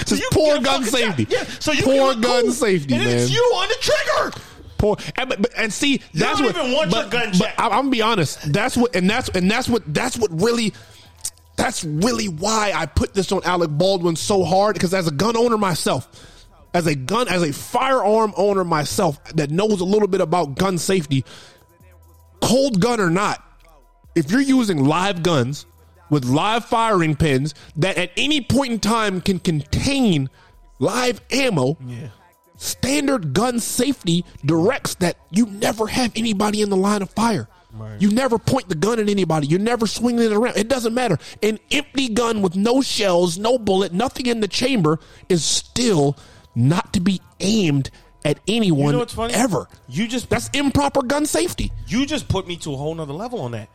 Just 0.05 0.21
you 0.21 0.29
poor 0.31 0.59
gun 0.59 0.83
safety. 0.83 1.27
Yeah, 1.29 1.43
so 1.59 1.71
you 1.71 1.83
poor 1.83 2.13
gun 2.15 2.43
cool. 2.43 2.51
safety, 2.51 2.95
and 2.95 3.03
man. 3.03 3.17
it's 3.17 3.31
you 3.31 3.39
on 3.39 3.67
the 3.67 3.75
trigger. 3.75 4.43
poor. 4.77 4.97
And, 5.15 5.29
but, 5.29 5.51
and 5.57 5.71
see, 5.73 6.01
that's 6.13 6.39
don't 6.39 6.47
what. 6.53 6.57
even 6.57 6.71
want 6.73 6.91
your 6.91 7.03
but, 7.09 7.37
but. 7.37 7.53
I, 7.57 7.65
I'm 7.65 7.69
gonna 7.71 7.89
be 7.89 8.01
honest. 8.01 8.51
That's 8.51 8.75
what, 8.77 8.95
and 8.95 9.09
that's 9.09 9.29
and 9.29 9.49
that's 9.49 9.69
what 9.69 9.83
that's 9.93 10.17
what 10.17 10.41
really. 10.41 10.73
That's 11.55 11.83
really 11.83 12.27
why 12.29 12.71
I 12.73 12.85
put 12.85 13.13
this 13.13 13.33
on 13.33 13.43
Alec 13.43 13.69
Baldwin 13.69 14.15
so 14.15 14.45
hard 14.45 14.75
because 14.75 14.93
as 14.93 15.07
a 15.07 15.11
gun 15.11 15.35
owner 15.35 15.57
myself, 15.57 16.07
as 16.73 16.87
a 16.87 16.95
gun 16.95 17.27
as 17.27 17.43
a 17.43 17.51
firearm 17.51 18.33
owner 18.37 18.63
myself 18.63 19.21
that 19.35 19.51
knows 19.51 19.81
a 19.81 19.85
little 19.85 20.07
bit 20.07 20.21
about 20.21 20.55
gun 20.55 20.77
safety, 20.77 21.25
cold 22.41 22.79
gun 22.79 23.01
or 23.01 23.09
not, 23.09 23.43
if 24.15 24.31
you're 24.31 24.39
using 24.39 24.85
live 24.85 25.21
guns 25.21 25.65
with 26.09 26.25
live 26.25 26.65
firing 26.65 27.15
pins 27.15 27.53
that 27.75 27.97
at 27.97 28.11
any 28.17 28.41
point 28.41 28.73
in 28.73 28.79
time 28.79 29.21
can 29.21 29.39
contain 29.39 30.29
live 30.79 31.21
ammo, 31.31 31.77
standard 32.57 33.33
gun 33.33 33.59
safety 33.59 34.25
directs 34.45 34.95
that 34.95 35.17
you 35.31 35.45
never 35.45 35.87
have 35.87 36.11
anybody 36.15 36.61
in 36.61 36.69
the 36.69 36.77
line 36.77 37.01
of 37.01 37.09
fire. 37.11 37.47
You 37.99 38.11
never 38.11 38.39
point 38.39 38.67
the 38.67 38.75
gun 38.75 38.99
at 38.99 39.09
anybody. 39.09 39.47
You 39.47 39.59
never 39.59 39.85
swing 39.85 40.19
it 40.19 40.31
around. 40.31 40.57
It 40.57 40.67
doesn't 40.67 40.93
matter. 40.93 41.17
An 41.43 41.59
empty 41.71 42.09
gun 42.09 42.41
with 42.41 42.55
no 42.55 42.81
shells, 42.81 43.37
no 43.37 43.57
bullet, 43.59 43.93
nothing 43.93 44.25
in 44.25 44.39
the 44.39 44.47
chamber 44.47 44.99
is 45.29 45.45
still 45.45 46.17
not 46.55 46.91
to 46.93 46.99
be 46.99 47.21
aimed 47.39 47.91
at 48.25 48.39
anyone 48.47 48.93
You 48.93 48.99
know 48.99 49.23
ever. 49.25 49.67
You 49.87 50.07
just 50.07 50.29
That's 50.29 50.49
improper 50.49 51.03
gun 51.03 51.25
safety. 51.25 51.71
you 51.87 52.05
just 52.05 52.27
put 52.27 52.47
me 52.47 52.57
to 52.57 52.73
a 52.73 52.77
whole 52.77 52.93
nother 52.95 53.13
level 53.13 53.39
on 53.41 53.51
that. 53.51 53.69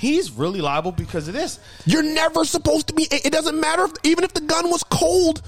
He's 0.00 0.30
really 0.30 0.62
liable 0.62 0.92
because 0.92 1.28
of 1.28 1.34
this. 1.34 1.60
You're 1.84 2.02
never 2.02 2.46
supposed 2.46 2.86
to 2.86 2.94
be. 2.94 3.06
It 3.10 3.34
doesn't 3.34 3.60
matter 3.60 3.84
if, 3.84 3.92
even 4.02 4.24
if 4.24 4.32
the 4.32 4.40
gun 4.40 4.70
was 4.70 4.82
cold. 4.82 5.42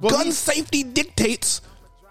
Well, 0.00 0.12
gun 0.12 0.32
safety 0.32 0.82
dictates 0.82 1.60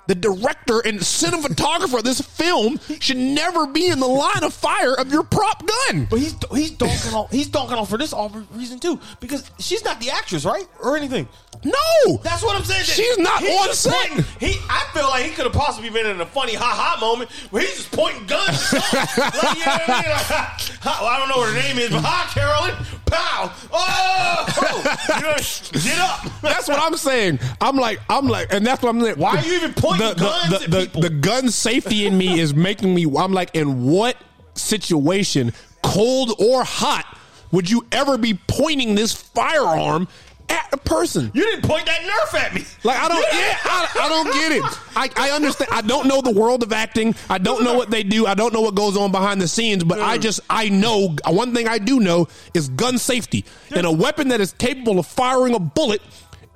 the 0.07 0.15
director 0.15 0.79
and 0.85 0.99
cinematographer 0.99 1.97
of 1.99 2.03
this 2.03 2.21
film 2.21 2.79
should 2.99 3.17
never 3.17 3.67
be 3.67 3.87
in 3.87 3.99
the 3.99 4.07
line 4.07 4.43
of 4.43 4.53
fire 4.53 4.93
of 4.93 5.11
your 5.11 5.23
prop 5.23 5.65
gun. 5.65 6.07
But 6.09 6.19
he's 6.19 6.35
he's 6.51 6.71
donking 6.71 7.13
off 7.13 7.31
he's 7.31 7.49
donking 7.49 7.77
off 7.77 7.89
for 7.89 7.97
this 7.97 8.13
reason 8.53 8.79
too 8.79 8.99
because 9.19 9.49
she's 9.59 9.83
not 9.83 9.99
the 9.99 10.11
actress, 10.11 10.45
right, 10.45 10.65
or 10.81 10.97
anything. 10.97 11.27
No, 11.63 12.17
That's 12.21 12.43
what 12.43 12.55
I'm 12.55 12.63
saying. 12.63 12.83
She's 12.83 13.17
not 13.17 13.39
He's 13.39 13.59
on 13.67 13.73
set. 13.73 13.93
pointing- 14.09 14.25
he, 14.39 14.59
I 14.69 14.85
feel 14.93 15.07
like 15.09 15.23
he 15.25 15.31
could 15.31 15.45
have 15.45 15.53
possibly 15.53 15.89
been 15.89 16.05
in 16.05 16.21
a 16.21 16.25
funny 16.25 16.53
ha 16.53 16.65
ha 16.65 16.99
moment 16.99 17.31
where 17.49 17.63
he's 17.63 17.75
just 17.77 17.91
pointing 17.91 18.25
guns. 18.27 18.73
like, 18.73 18.83
you 18.83 18.99
know 18.99 19.31
what 19.31 19.89
I 19.89 20.01
mean? 20.01 20.11
Like, 20.11 20.25
ha, 20.27 20.57
ha, 20.81 20.97
well, 21.01 21.09
I 21.09 21.17
don't 21.17 21.29
know 21.29 21.37
what 21.37 21.49
her 21.55 21.59
name 21.67 21.79
is, 21.79 21.89
but 21.89 22.03
hi, 22.03 22.31
Carolyn. 22.33 22.75
Pow. 23.05 23.51
Oh, 23.71 24.45
get 25.83 25.99
up. 25.99 26.41
That's 26.41 26.67
what 26.67 26.79
I'm 26.79 26.97
saying. 26.97 27.39
I'm 27.61 27.75
like, 27.75 27.99
I'm 28.09 28.27
like, 28.27 28.51
and 28.51 28.65
that's 28.65 28.81
what 28.81 28.89
I'm 28.89 28.99
like. 28.99 29.17
Why 29.17 29.37
are 29.37 29.45
you 29.45 29.53
even 29.55 29.73
pointing 29.73 30.07
the, 30.07 30.13
guns 30.15 30.49
the, 30.49 30.55
at 30.55 30.71
the, 30.71 30.79
people? 30.81 31.01
the 31.01 31.09
gun 31.09 31.49
safety 31.49 32.05
in 32.05 32.17
me 32.17 32.39
is 32.39 32.53
making 32.53 32.93
me. 32.93 33.05
I'm 33.17 33.33
like, 33.33 33.55
in 33.55 33.85
what 33.85 34.17
situation, 34.55 35.53
cold 35.83 36.33
or 36.39 36.63
hot, 36.63 37.05
would 37.51 37.69
you 37.69 37.85
ever 37.91 38.17
be 38.17 38.39
pointing 38.47 38.95
this 38.95 39.13
firearm 39.13 40.07
at 40.49 40.69
a 40.71 40.77
person? 40.77 41.31
You 41.33 41.43
didn't 41.43 41.67
point 41.67 41.85
that 41.85 42.01
nerf 42.01 42.39
at 42.39 42.53
me. 42.53 42.63
Like 42.83 42.97
I 42.97 43.07
don't, 43.07 43.21
yeah, 43.21 43.57
I, 43.63 43.89
I 44.01 44.09
don't 44.09 44.33
get 44.33 44.51
it. 44.51 44.63
I, 44.95 45.09
I 45.15 45.31
understand. 45.31 45.71
I 45.71 45.81
don't 45.81 46.07
know 46.07 46.21
the 46.21 46.31
world 46.31 46.63
of 46.63 46.71
acting. 46.73 47.15
I 47.29 47.37
don't 47.37 47.63
know 47.63 47.75
what 47.75 47.89
they 47.89 48.03
do. 48.03 48.25
I 48.27 48.33
don't 48.33 48.53
know 48.53 48.61
what 48.61 48.75
goes 48.75 48.97
on 48.97 49.11
behind 49.11 49.41
the 49.41 49.47
scenes. 49.47 49.83
But 49.83 49.99
I 49.99 50.17
mm. 50.17 50.21
just, 50.21 50.39
I 50.49 50.69
know 50.69 51.15
one 51.27 51.53
thing 51.53 51.67
I 51.67 51.77
do 51.77 51.99
know 51.99 52.27
is 52.53 52.69
gun 52.69 52.97
safety. 52.97 53.45
And 53.75 53.85
a 53.85 53.91
weapon 53.91 54.29
that 54.29 54.41
is 54.41 54.53
capable 54.53 54.99
of 54.99 55.05
firing 55.05 55.55
a 55.55 55.59
bullet 55.59 56.01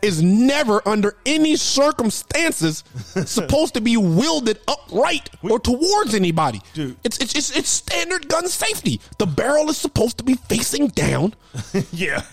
is 0.02 0.22
never, 0.22 0.88
under 0.88 1.16
any 1.26 1.56
circumstances, 1.56 2.84
supposed 3.26 3.74
to 3.74 3.82
be 3.82 3.98
wielded 3.98 4.60
upright 4.68 5.30
or 5.42 5.60
towards 5.60 6.14
anybody. 6.14 6.62
Dude. 6.74 6.98
It's, 7.04 7.18
it's 7.18 7.36
it's 7.36 7.56
it's 7.56 7.70
standard 7.70 8.28
gun 8.28 8.48
safety. 8.48 9.02
The 9.18 9.28
barrel 9.28 9.70
is 9.70 9.78
supposed 9.78 10.18
to 10.20 10.24
be 10.24 10.36
facing 10.36 10.88
down. 10.88 11.34
Yeah. 11.92 12.24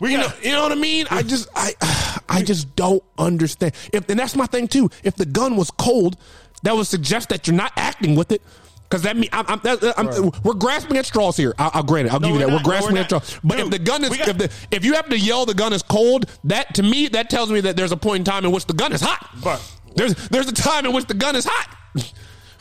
We 0.00 0.12
You 0.12 0.18
know, 0.18 0.28
you 0.42 0.50
know 0.52 0.62
what 0.62 0.72
I 0.72 0.76
mean? 0.76 1.06
I 1.10 1.22
just, 1.22 1.48
I, 1.54 1.72
I 2.28 2.42
just 2.42 2.74
don't 2.76 3.02
understand. 3.18 3.74
If, 3.92 4.08
and 4.08 4.18
that's 4.18 4.36
my 4.36 4.46
thing 4.46 4.68
too. 4.68 4.90
If 5.04 5.16
the 5.16 5.26
gun 5.26 5.56
was 5.56 5.70
cold, 5.70 6.16
that 6.62 6.74
would 6.74 6.86
suggest 6.86 7.28
that 7.30 7.46
you're 7.46 7.56
not 7.56 7.72
acting 7.76 8.16
with 8.16 8.32
it. 8.32 8.42
Because 8.84 9.02
that 9.02 9.16
mean 9.16 9.28
I'm, 9.32 9.44
I'm, 9.48 9.60
that, 9.64 9.94
I'm 9.98 10.30
we're 10.44 10.54
grasping 10.54 10.96
at 10.96 11.06
straws 11.06 11.36
here. 11.36 11.52
I'll, 11.58 11.70
I'll 11.74 11.82
grant 11.82 12.06
it. 12.06 12.12
I'll 12.14 12.20
No, 12.20 12.28
give 12.28 12.36
you 12.36 12.46
that. 12.46 12.52
We're. 12.52 12.58
No, 12.58 12.62
grasping 12.62 12.94
we're 12.94 13.00
at 13.00 13.06
straws. 13.06 13.40
But 13.42 13.58
if 13.58 13.70
the 13.70 13.80
gun 13.80 14.04
is, 14.04 14.16
got- 14.16 14.28
if 14.28 14.38
the, 14.38 14.52
if 14.70 14.84
you 14.84 14.94
have 14.94 15.08
to 15.08 15.18
yell 15.18 15.44
the 15.44 15.54
gun 15.54 15.72
is 15.72 15.82
cold, 15.82 16.26
that 16.44 16.72
to 16.76 16.84
me 16.84 17.08
that 17.08 17.28
tells 17.28 17.50
me 17.50 17.60
that 17.62 17.76
there's 17.76 17.90
a 17.90 17.96
point 17.96 18.20
in 18.20 18.24
time 18.24 18.44
in 18.44 18.52
which 18.52 18.66
the 18.66 18.74
gun 18.74 18.92
is 18.92 19.00
hot. 19.00 19.28
But- 19.42 19.60
there's 19.96 20.14
there's 20.28 20.46
a 20.48 20.52
time 20.52 20.86
in 20.86 20.92
which 20.92 21.06
the 21.06 21.14
gun 21.14 21.34
is 21.34 21.44
hot. 21.48 21.76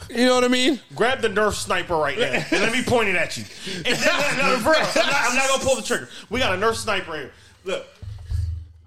You 0.09 0.25
know 0.25 0.35
what 0.35 0.43
I 0.43 0.47
mean? 0.47 0.79
grab 0.95 1.21
the 1.21 1.29
Nerf 1.29 1.53
sniper 1.53 1.95
right 1.95 2.17
now 2.17 2.31
and 2.33 2.51
let 2.51 2.71
me 2.71 2.83
point 2.83 3.09
it 3.09 3.15
at 3.15 3.37
you. 3.37 3.43
And 3.85 3.99
no, 3.99 4.37
no, 4.37 4.55
real, 4.57 4.75
I'm, 4.79 4.95
not, 4.95 5.13
I'm 5.13 5.35
not 5.35 5.49
gonna 5.49 5.63
pull 5.63 5.75
the 5.75 5.81
trigger. 5.81 6.09
We 6.29 6.39
got 6.39 6.53
a 6.53 6.57
Nerf 6.57 6.75
sniper 6.75 7.15
here. 7.15 7.31
Look, 7.63 7.87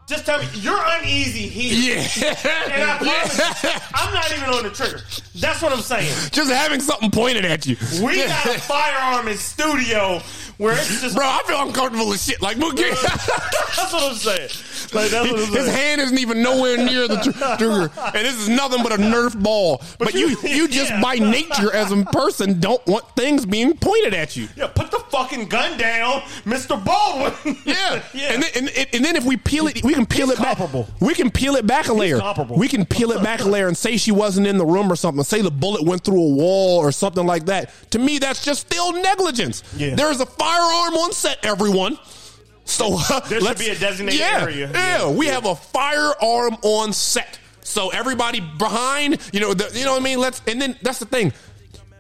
just 0.09 0.25
tell 0.27 0.39
me 0.41 0.49
you're 0.55 0.79
uneasy 0.99 1.49
here. 1.49 1.99
And 1.99 2.83
I 2.83 2.99
promise 2.99 3.63
you, 3.63 3.71
I'm 3.95 4.15
not 4.15 4.33
even 4.33 4.49
on 4.49 4.63
the 4.65 4.71
trigger. 4.71 5.01
That's 5.37 5.63
what 5.63 5.73
I'm 5.73 5.81
saying. 5.81 6.13
Just 6.33 6.51
having 6.51 6.81
something 6.81 7.11
pointed 7.11 7.45
at 7.45 7.67
you. 7.67 7.77
We 8.05 8.17
got 8.17 8.47
a 8.47 8.59
firearm 8.59 9.29
in 9.29 9.37
studio 9.37 10.21
where 10.57 10.75
it's 10.77 11.01
just 11.03 11.15
Bro, 11.15 11.25
I 11.27 11.43
feel 11.47 11.61
uncomfortable 11.63 12.13
as 12.13 12.25
shit. 12.25 12.41
Like, 12.43 12.57
Mookie. 12.57 12.91
That's 13.77 13.93
what 13.93 14.03
I'm 14.11 14.15
saying. 14.17 14.49
Like 14.93 15.11
that's 15.11 15.31
what 15.31 15.41
I'm 15.41 15.53
His 15.55 15.69
hand 15.69 16.01
isn't 16.01 16.19
even 16.19 16.43
nowhere 16.43 16.77
near 16.79 17.07
the 17.07 17.17
tr- 17.17 17.57
trigger, 17.59 17.91
and 18.17 18.27
this 18.27 18.35
is 18.41 18.49
nothing 18.49 18.83
but 18.83 18.93
a 18.93 18.97
Nerf 18.97 19.41
ball. 19.41 19.83
But, 19.99 20.15
you, 20.15 20.31
you- 20.43 20.49
you 20.49 20.69
just 20.79 20.91
yeah. 20.91 21.01
by 21.03 21.17
nature 21.17 21.73
as 21.75 21.93
a 21.93 22.05
person 22.07 22.59
don't 22.59 22.85
want 22.87 23.05
things 23.15 23.45
being 23.45 23.77
pointed 23.77 24.15
at 24.15 24.35
you. 24.37 24.49
Yeah, 24.57 24.69
put 24.69 24.91
the 24.91 24.99
fucking 25.11 25.49
gun 25.49 25.79
down, 25.79 26.21
Mr. 26.45 26.83
Baldwin. 26.83 27.57
Yeah, 27.67 28.03
yeah. 28.15 28.33
And, 28.33 28.43
then, 28.43 28.51
and, 28.77 28.87
and 28.95 29.05
then 29.05 29.15
if 29.17 29.25
we 29.25 29.37
peel 29.37 29.67
it, 29.69 29.85
we 29.85 29.95
can 29.99 30.07
peel 30.07 30.29
He's 30.29 30.39
it 30.39 30.43
back. 30.43 30.59
We 31.01 31.15
can 31.15 31.31
peel 31.31 31.57
it 31.57 31.67
back 31.67 31.89
a 31.89 31.93
layer. 31.93 32.21
We 32.51 32.69
can 32.69 32.87
peel 32.87 33.13
it 33.13 33.23
back 33.23 33.41
a 33.41 33.45
layer 33.49 33.67
and 33.67 33.77
say 33.77 33.97
she 33.97 34.13
wasn't 34.13 34.47
in 34.47 34.59
the 34.59 34.67
room 34.67 34.91
or 34.91 34.97
something. 34.97 35.25
Say 35.25 35.43
the 35.43 35.51
bullet 35.51 35.83
went 35.83 36.05
through 36.05 36.23
a 36.23 36.29
wall 36.29 36.79
or 36.79 36.93
something 36.93 37.27
like 37.27 37.47
that. 37.47 37.73
To 37.91 37.99
me, 37.99 38.19
that's 38.19 38.45
just 38.45 38.61
still 38.61 38.93
negligence. 38.93 39.63
Yeah. 39.77 39.95
There's 39.95 40.21
a 40.21 40.27
firearm 40.27 40.95
on 40.95 41.13
set, 41.13 41.45
everyone. 41.45 41.99
So 42.65 42.99
uh, 42.99 43.21
There 43.29 43.41
should 43.41 43.59
be 43.59 43.71
a 43.71 43.79
designated 43.79 44.21
yeah, 44.21 44.43
area. 44.43 44.71
Yeah, 44.73 45.11
we 45.11 45.27
have 45.27 45.47
a 45.47 45.55
firearm 45.55 46.57
on 46.63 46.93
set. 46.93 47.39
So 47.63 47.91
everybody 47.91 48.41
behind, 48.41 49.19
you 49.33 49.41
know, 49.41 49.55
the, 49.55 49.71
you 49.77 49.85
know 49.85 49.93
what 49.93 50.01
I 50.01 50.05
mean. 50.05 50.21
Let's 50.21 50.41
and 50.47 50.61
then 50.61 50.77
that's 50.83 50.99
the 50.99 51.07
thing. 51.07 51.33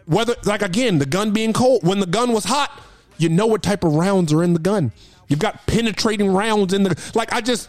Whether 0.06 0.34
like 0.44 0.62
again, 0.62 0.98
the 0.98 1.06
gun 1.06 1.32
being 1.32 1.52
cold, 1.52 1.86
when 1.86 2.00
the 2.00 2.06
gun 2.06 2.32
was 2.32 2.44
hot, 2.44 2.82
you 3.18 3.28
know 3.28 3.46
what 3.46 3.62
type 3.62 3.84
of 3.84 3.94
rounds 3.94 4.32
are 4.32 4.42
in 4.42 4.54
the 4.54 4.60
gun. 4.60 4.92
You've 5.26 5.40
got 5.40 5.66
penetrating 5.66 6.32
rounds 6.32 6.72
in 6.72 6.84
the 6.84 6.98
like. 7.14 7.32
I 7.32 7.42
just 7.42 7.68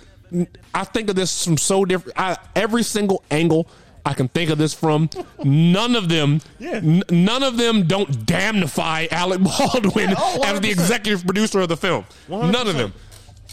I 0.74 0.84
think 0.84 1.10
of 1.10 1.16
this 1.16 1.44
from 1.46 1.58
so 1.58 1.86
different. 1.86 2.20
I, 2.20 2.38
every 2.56 2.84
single 2.84 3.24
angle 3.32 3.68
I 4.06 4.14
can 4.14 4.28
think 4.30 4.50
of 4.50 4.58
this 4.58 4.74
from. 4.74 5.10
None 5.44 5.96
of 5.96 6.10
them, 6.10 6.42
Yeah. 6.58 6.76
n- 6.76 7.04
none 7.10 7.44
of 7.44 7.58
them 7.58 7.84
don't 7.88 8.10
damnify 8.26 9.12
Alec 9.12 9.42
Baldwin 9.44 10.10
Yeah, 10.12 10.16
oh, 10.18 10.42
as 10.46 10.62
the 10.62 10.70
executive 10.72 11.26
producer 11.26 11.60
of 11.60 11.70
the 11.70 11.78
film. 11.78 12.06
None 12.30 12.56
of 12.68 12.76
them. 12.76 12.94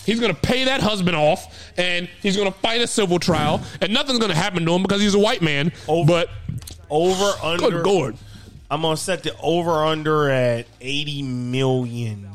He's 0.05 0.21
going 0.21 0.33
to 0.33 0.41
pay 0.41 0.65
that 0.67 0.81
husband 0.81 1.17
off, 1.17 1.73
and 1.77 2.09
he's 2.23 2.37
going 2.37 2.51
to 2.53 2.57
fight 2.61 2.81
a 2.81 2.87
civil 2.87 3.19
trial, 3.19 3.61
and 3.81 3.93
nothing's 3.93 4.21
going 4.21 4.31
to 4.31 4.37
happen 4.37 4.65
to 4.65 4.73
him 4.73 4.83
because 4.83 5.01
he's 5.03 5.15
a 5.15 5.19
white 5.19 5.43
man. 5.43 5.73
Over- 5.89 6.07
but 6.07 6.31
Over 6.89 7.33
under. 7.43 7.71
good 7.71 7.85
lord, 7.87 8.17
I'm 8.71 8.83
gonna 8.83 8.97
set 8.97 9.25
the 9.25 9.37
over 9.41 9.85
under 9.85 10.31
at 10.31 10.67
80 10.81 11.23
million. 11.23 12.29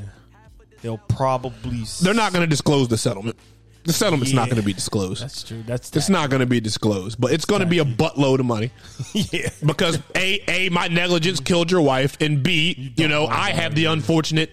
They'll 0.81 0.97
probably. 0.97 1.83
they're 2.01 2.13
not 2.13 2.33
going 2.33 2.43
to 2.43 2.47
disclose 2.49 2.87
the 2.89 2.97
settlement. 2.97 3.37
The 3.83 3.93
settlement's 3.93 4.33
not 4.33 4.43
Yeah. 4.47 4.53
going 4.53 4.61
to 4.61 4.65
be 4.65 4.73
disclosed. 4.73 5.23
That's 5.23 5.43
true. 5.43 5.63
That's 5.65 5.95
It's 5.95 6.09
not 6.09 6.29
going 6.29 6.41
to 6.41 6.45
be 6.45 6.59
disclosed, 6.59 7.19
but 7.19 7.31
it's 7.31 7.45
going 7.45 7.61
to 7.61 7.65
be 7.67 7.79
a 7.79 7.85
buttload 7.85 8.39
of 8.39 8.45
money 8.45 8.71
yeah. 9.13 9.49
because 9.65 9.97
a 10.15 10.43
a 10.47 10.69
my 10.69 10.87
negligence 10.87 11.39
killed 11.39 11.71
your 11.71 11.81
wife, 11.81 12.15
and 12.21 12.43
b 12.43 12.93
you 12.95 13.07
know 13.07 13.25
I 13.27 13.51
have 13.51 13.73
the 13.75 13.85
unfortunate 13.85 14.51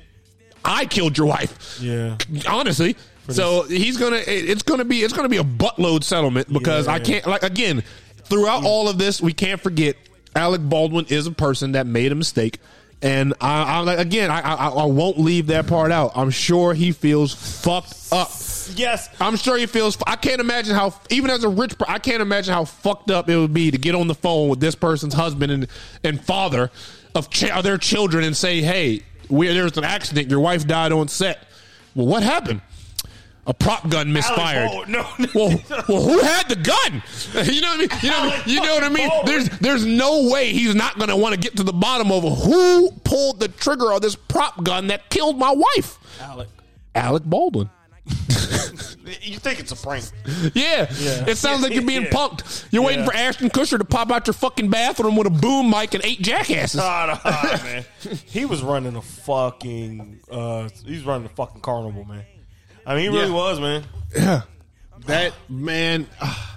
I 0.64 0.86
killed 0.86 1.16
your 1.18 1.26
wife. 1.26 1.78
Yeah. 1.80 2.16
honestly. 2.48 2.96
So 3.30 3.62
he's 3.64 3.98
gonna. 3.98 4.16
it- 4.16 4.48
It's 4.50 4.62
gonna 4.62 4.84
be. 4.86 5.02
It's 5.02 5.12
gonna 5.12 5.28
be 5.28 5.36
a 5.36 5.44
buttload 5.44 6.02
settlement 6.04 6.50
because 6.52 6.88
I 6.88 6.96
Yeah. 6.96 7.02
can't. 7.04 7.26
Like 7.26 7.42
again, 7.42 7.82
throughout 8.24 8.64
all 8.64 8.88
of 8.88 8.96
this, 8.98 9.20
we 9.20 9.34
can't 9.34 9.60
forget 9.60 9.96
Alec 10.34 10.62
Baldwin 10.62 11.04
is 11.10 11.26
a 11.26 11.30
person 11.32 11.72
that 11.72 11.86
made 11.86 12.10
a 12.12 12.14
mistake, 12.14 12.58
and 13.02 13.34
I, 13.40 13.62
I 13.64 13.78
like 13.80 13.98
again. 13.98 14.30
I, 14.30 14.40
I 14.40 14.68
I 14.68 14.84
won't 14.86 15.18
leave 15.20 15.48
that 15.48 15.66
part 15.66 15.92
out. 15.92 16.12
I'm 16.14 16.30
sure 16.30 16.72
he 16.72 16.92
feels 16.92 17.34
fucked 17.34 17.94
up. 18.12 18.30
Yes. 18.76 19.09
I'm 19.20 19.37
sure 19.37 19.57
he 19.57 19.66
feels. 19.66 19.96
I 20.07 20.16
can't 20.16 20.40
imagine 20.40 20.74
how, 20.74 20.94
even 21.11 21.31
as 21.31 21.44
a 21.44 21.48
rich, 21.48 21.74
I 21.87 21.98
can't 21.98 22.22
imagine 22.22 22.54
how 22.54 22.64
fucked 22.64 23.11
up 23.11 23.28
it 23.28 23.37
would 23.37 23.54
be 23.54 23.70
to 23.70 23.78
get 23.78 23.94
on 23.94 24.09
the 24.09 24.14
phone 24.14 24.48
with 24.48 24.61
this 24.61 24.74
person's 24.74 25.14
husband 25.14 25.52
and 25.52 25.66
and 26.04 26.24
father 26.24 26.70
of, 27.14 27.31
ch- 27.31 27.50
their 27.62 27.78
children 27.78 28.24
and 28.24 28.37
say, 28.37 28.61
"Hey, 28.61 29.02
we, 29.28 29.48
there's 29.48 29.76
an 29.76 29.85
accident. 29.85 30.31
Your 30.31 30.40
wife 30.40 30.66
died 30.66 30.92
on 30.92 31.09
set. 31.09 31.46
Well, 31.94 32.07
what 32.07 32.22
happened? 32.22 32.62
a 33.48 33.54
prop 33.54 33.88
gun 33.88 34.12
misfired. 34.12 34.68
Oh, 34.70 34.85
Alec 34.85 35.33
Baldwin. 35.33 35.64
No, 35.72 35.78
Well, 35.81 35.83
well, 35.88 36.02
who 36.02 36.18
had 36.20 36.48
the 36.48 36.57
gun? 36.57 37.02
You 37.48 37.62
know 37.62 37.68
what 37.70 37.76
I 37.76 37.81
mean? 37.81 37.88
You 38.02 38.11
know, 38.11 38.20
what 38.20 38.35
I 38.35 38.46
mean? 38.46 38.54
you 38.54 38.61
know 38.61 38.74
what 38.74 38.85
I 38.85 38.88
mean? 38.90 39.11
There's 39.24 39.48
oh. 39.48 39.57
there's 39.61 39.87
no 39.87 40.28
way 40.31 40.52
he's 40.52 40.74
not 40.74 40.98
going 40.98 41.09
to 41.09 41.16
want 41.16 41.35
to 41.35 41.40
get 41.40 41.57
to 41.57 41.62
the 41.62 41.72
bottom 41.72 42.12
of 42.12 42.22
who 42.44 42.90
pulled 43.04 43.40
the 43.40 43.48
trigger 43.48 43.92
on 43.92 44.02
this 44.02 44.14
prop 44.14 44.62
gun 44.62 44.88
that 44.88 45.09
killed 45.09 45.38
my 45.38 45.50
wife. 45.50 45.98
Alec. 46.20 46.48
Alec 46.94 47.24
Baldwin. 47.24 47.70
You 49.23 49.38
think 49.38 49.61
it's 49.61 49.73
a 49.73 49.77
prank? 49.77 50.05
Yeah. 50.55 50.87
It 50.90 51.37
sounds 51.38 51.62
like 51.62 51.73
you're 51.73 51.83
being 51.83 52.03
Yeah. 52.05 52.11
punked. 52.11 52.64
You're 52.71 52.83
waiting 52.83 53.05
for 53.05 53.14
Ashton 53.14 53.51
Kutcher 53.51 53.79
to 53.79 53.85
pop 53.85 54.11
out 54.11 54.27
your 54.27 54.35
fucking 54.35 54.68
bathroom 54.71 55.16
with 55.16 55.27
a 55.27 55.31
boom 55.31 55.71
mic 55.71 55.94
and 55.94 56.05
eight 56.05 56.21
jackasses. 56.21 56.77
Nah, 56.77 57.18
nah, 57.25 57.42
man. 57.62 57.85
He 58.27 58.44
was 58.44 58.62
running 58.62 58.97
a 58.97 59.03
fucking. 59.03 60.21
Uh, 60.31 60.68
he's 60.85 61.05
running 61.05 61.27
a 61.27 61.31
fucking 61.31 61.61
carnival, 61.61 62.05
man. 62.05 62.25
I 62.87 62.94
mean, 62.94 63.03
he 63.05 63.09
really 63.09 63.29
Yeah. 63.31 63.35
was, 63.35 63.61
man. 63.61 63.85
Yeah. 64.16 64.42
That 65.07 65.33
man, 65.49 66.07
ah. 66.21 66.57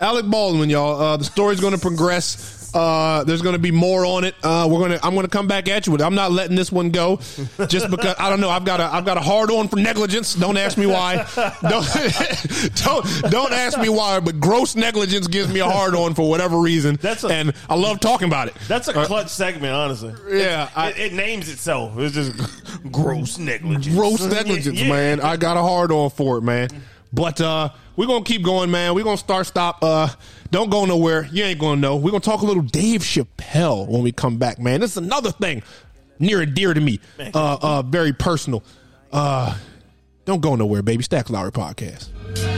Alec 0.00 0.26
Baldwin, 0.26 0.70
y'all. 0.70 1.00
Uh, 1.00 1.16
the 1.16 1.24
story's 1.24 1.60
going 1.60 1.74
to 1.74 1.78
progress. 1.80 2.57
Uh, 2.74 3.24
there's 3.24 3.40
going 3.42 3.54
to 3.54 3.58
be 3.58 3.70
more 3.70 4.04
on 4.04 4.24
it. 4.24 4.34
Uh, 4.42 4.68
we're 4.70 4.78
gonna. 4.80 4.98
I'm 5.02 5.14
going 5.14 5.24
to 5.26 5.30
come 5.30 5.46
back 5.48 5.68
at 5.68 5.86
you 5.86 5.92
with. 5.92 6.00
it. 6.00 6.04
I'm 6.04 6.14
not 6.14 6.32
letting 6.32 6.54
this 6.56 6.70
one 6.70 6.90
go, 6.90 7.16
just 7.68 7.90
because 7.90 8.14
I 8.18 8.28
don't 8.28 8.40
know. 8.40 8.50
I've 8.50 8.64
got 8.64 8.80
a. 8.80 8.84
I've 8.84 9.04
got 9.04 9.16
a 9.16 9.20
hard 9.20 9.50
on 9.50 9.68
for 9.68 9.76
negligence. 9.76 10.34
Don't 10.34 10.56
ask 10.56 10.76
me 10.76 10.86
why. 10.86 11.26
Don't 11.62 11.86
don't 12.74 13.30
don't 13.30 13.52
ask 13.52 13.78
me 13.78 13.88
why. 13.88 14.20
But 14.20 14.38
gross 14.40 14.76
negligence 14.76 15.26
gives 15.28 15.52
me 15.52 15.60
a 15.60 15.66
hard 15.68 15.94
on 15.94 16.14
for 16.14 16.28
whatever 16.28 16.58
reason. 16.58 16.96
That's 17.00 17.24
a- 17.24 17.28
and 17.28 17.52
I 17.68 17.74
love 17.74 18.00
talking 18.00 18.28
about 18.28 18.48
it. 18.48 18.54
That's 18.68 18.88
a 18.88 18.92
clutch 18.92 19.28
segment, 19.28 19.72
honestly. 19.72 20.14
Yeah, 20.28 20.68
I- 20.76 20.90
it, 20.90 20.98
it 20.98 21.12
names 21.14 21.48
itself. 21.48 21.98
It's 21.98 22.14
just 22.14 22.32
gross 22.92 23.38
negligence. 23.38 23.94
gross 23.94 24.24
negligence, 24.26 24.80
Yeah. 24.80 24.88
man. 24.88 25.20
I 25.20 25.36
got 25.36 25.56
a 25.56 25.62
hard 25.62 25.90
on 25.92 26.10
for 26.10 26.38
it, 26.38 26.42
man. 26.42 26.68
But 27.12 27.40
uh 27.40 27.70
we're 27.96 28.06
gonna 28.06 28.24
keep 28.24 28.42
going, 28.42 28.70
man. 28.70 28.94
We're 28.94 29.04
gonna 29.04 29.16
start 29.16 29.46
stop. 29.46 29.78
Uh 29.82 30.08
don't 30.50 30.70
go 30.70 30.84
nowhere. 30.84 31.26
You 31.32 31.44
ain't 31.44 31.58
gonna 31.60 31.80
know. 31.80 31.96
We're 31.96 32.10
gonna 32.10 32.20
talk 32.20 32.42
a 32.42 32.46
little 32.46 32.62
Dave 32.62 33.00
Chappelle 33.02 33.88
when 33.88 34.02
we 34.02 34.12
come 34.12 34.36
back, 34.36 34.58
man. 34.58 34.80
This 34.80 34.92
is 34.92 34.96
another 34.98 35.32
thing 35.32 35.62
near 36.18 36.42
and 36.42 36.54
dear 36.54 36.74
to 36.74 36.80
me. 36.80 37.00
Uh 37.18 37.58
uh 37.60 37.82
very 37.82 38.12
personal. 38.12 38.62
Uh 39.12 39.56
don't 40.24 40.42
go 40.42 40.54
nowhere, 40.54 40.82
baby. 40.82 41.02
Stack 41.02 41.30
Lowry 41.30 41.52
Podcast. 41.52 42.57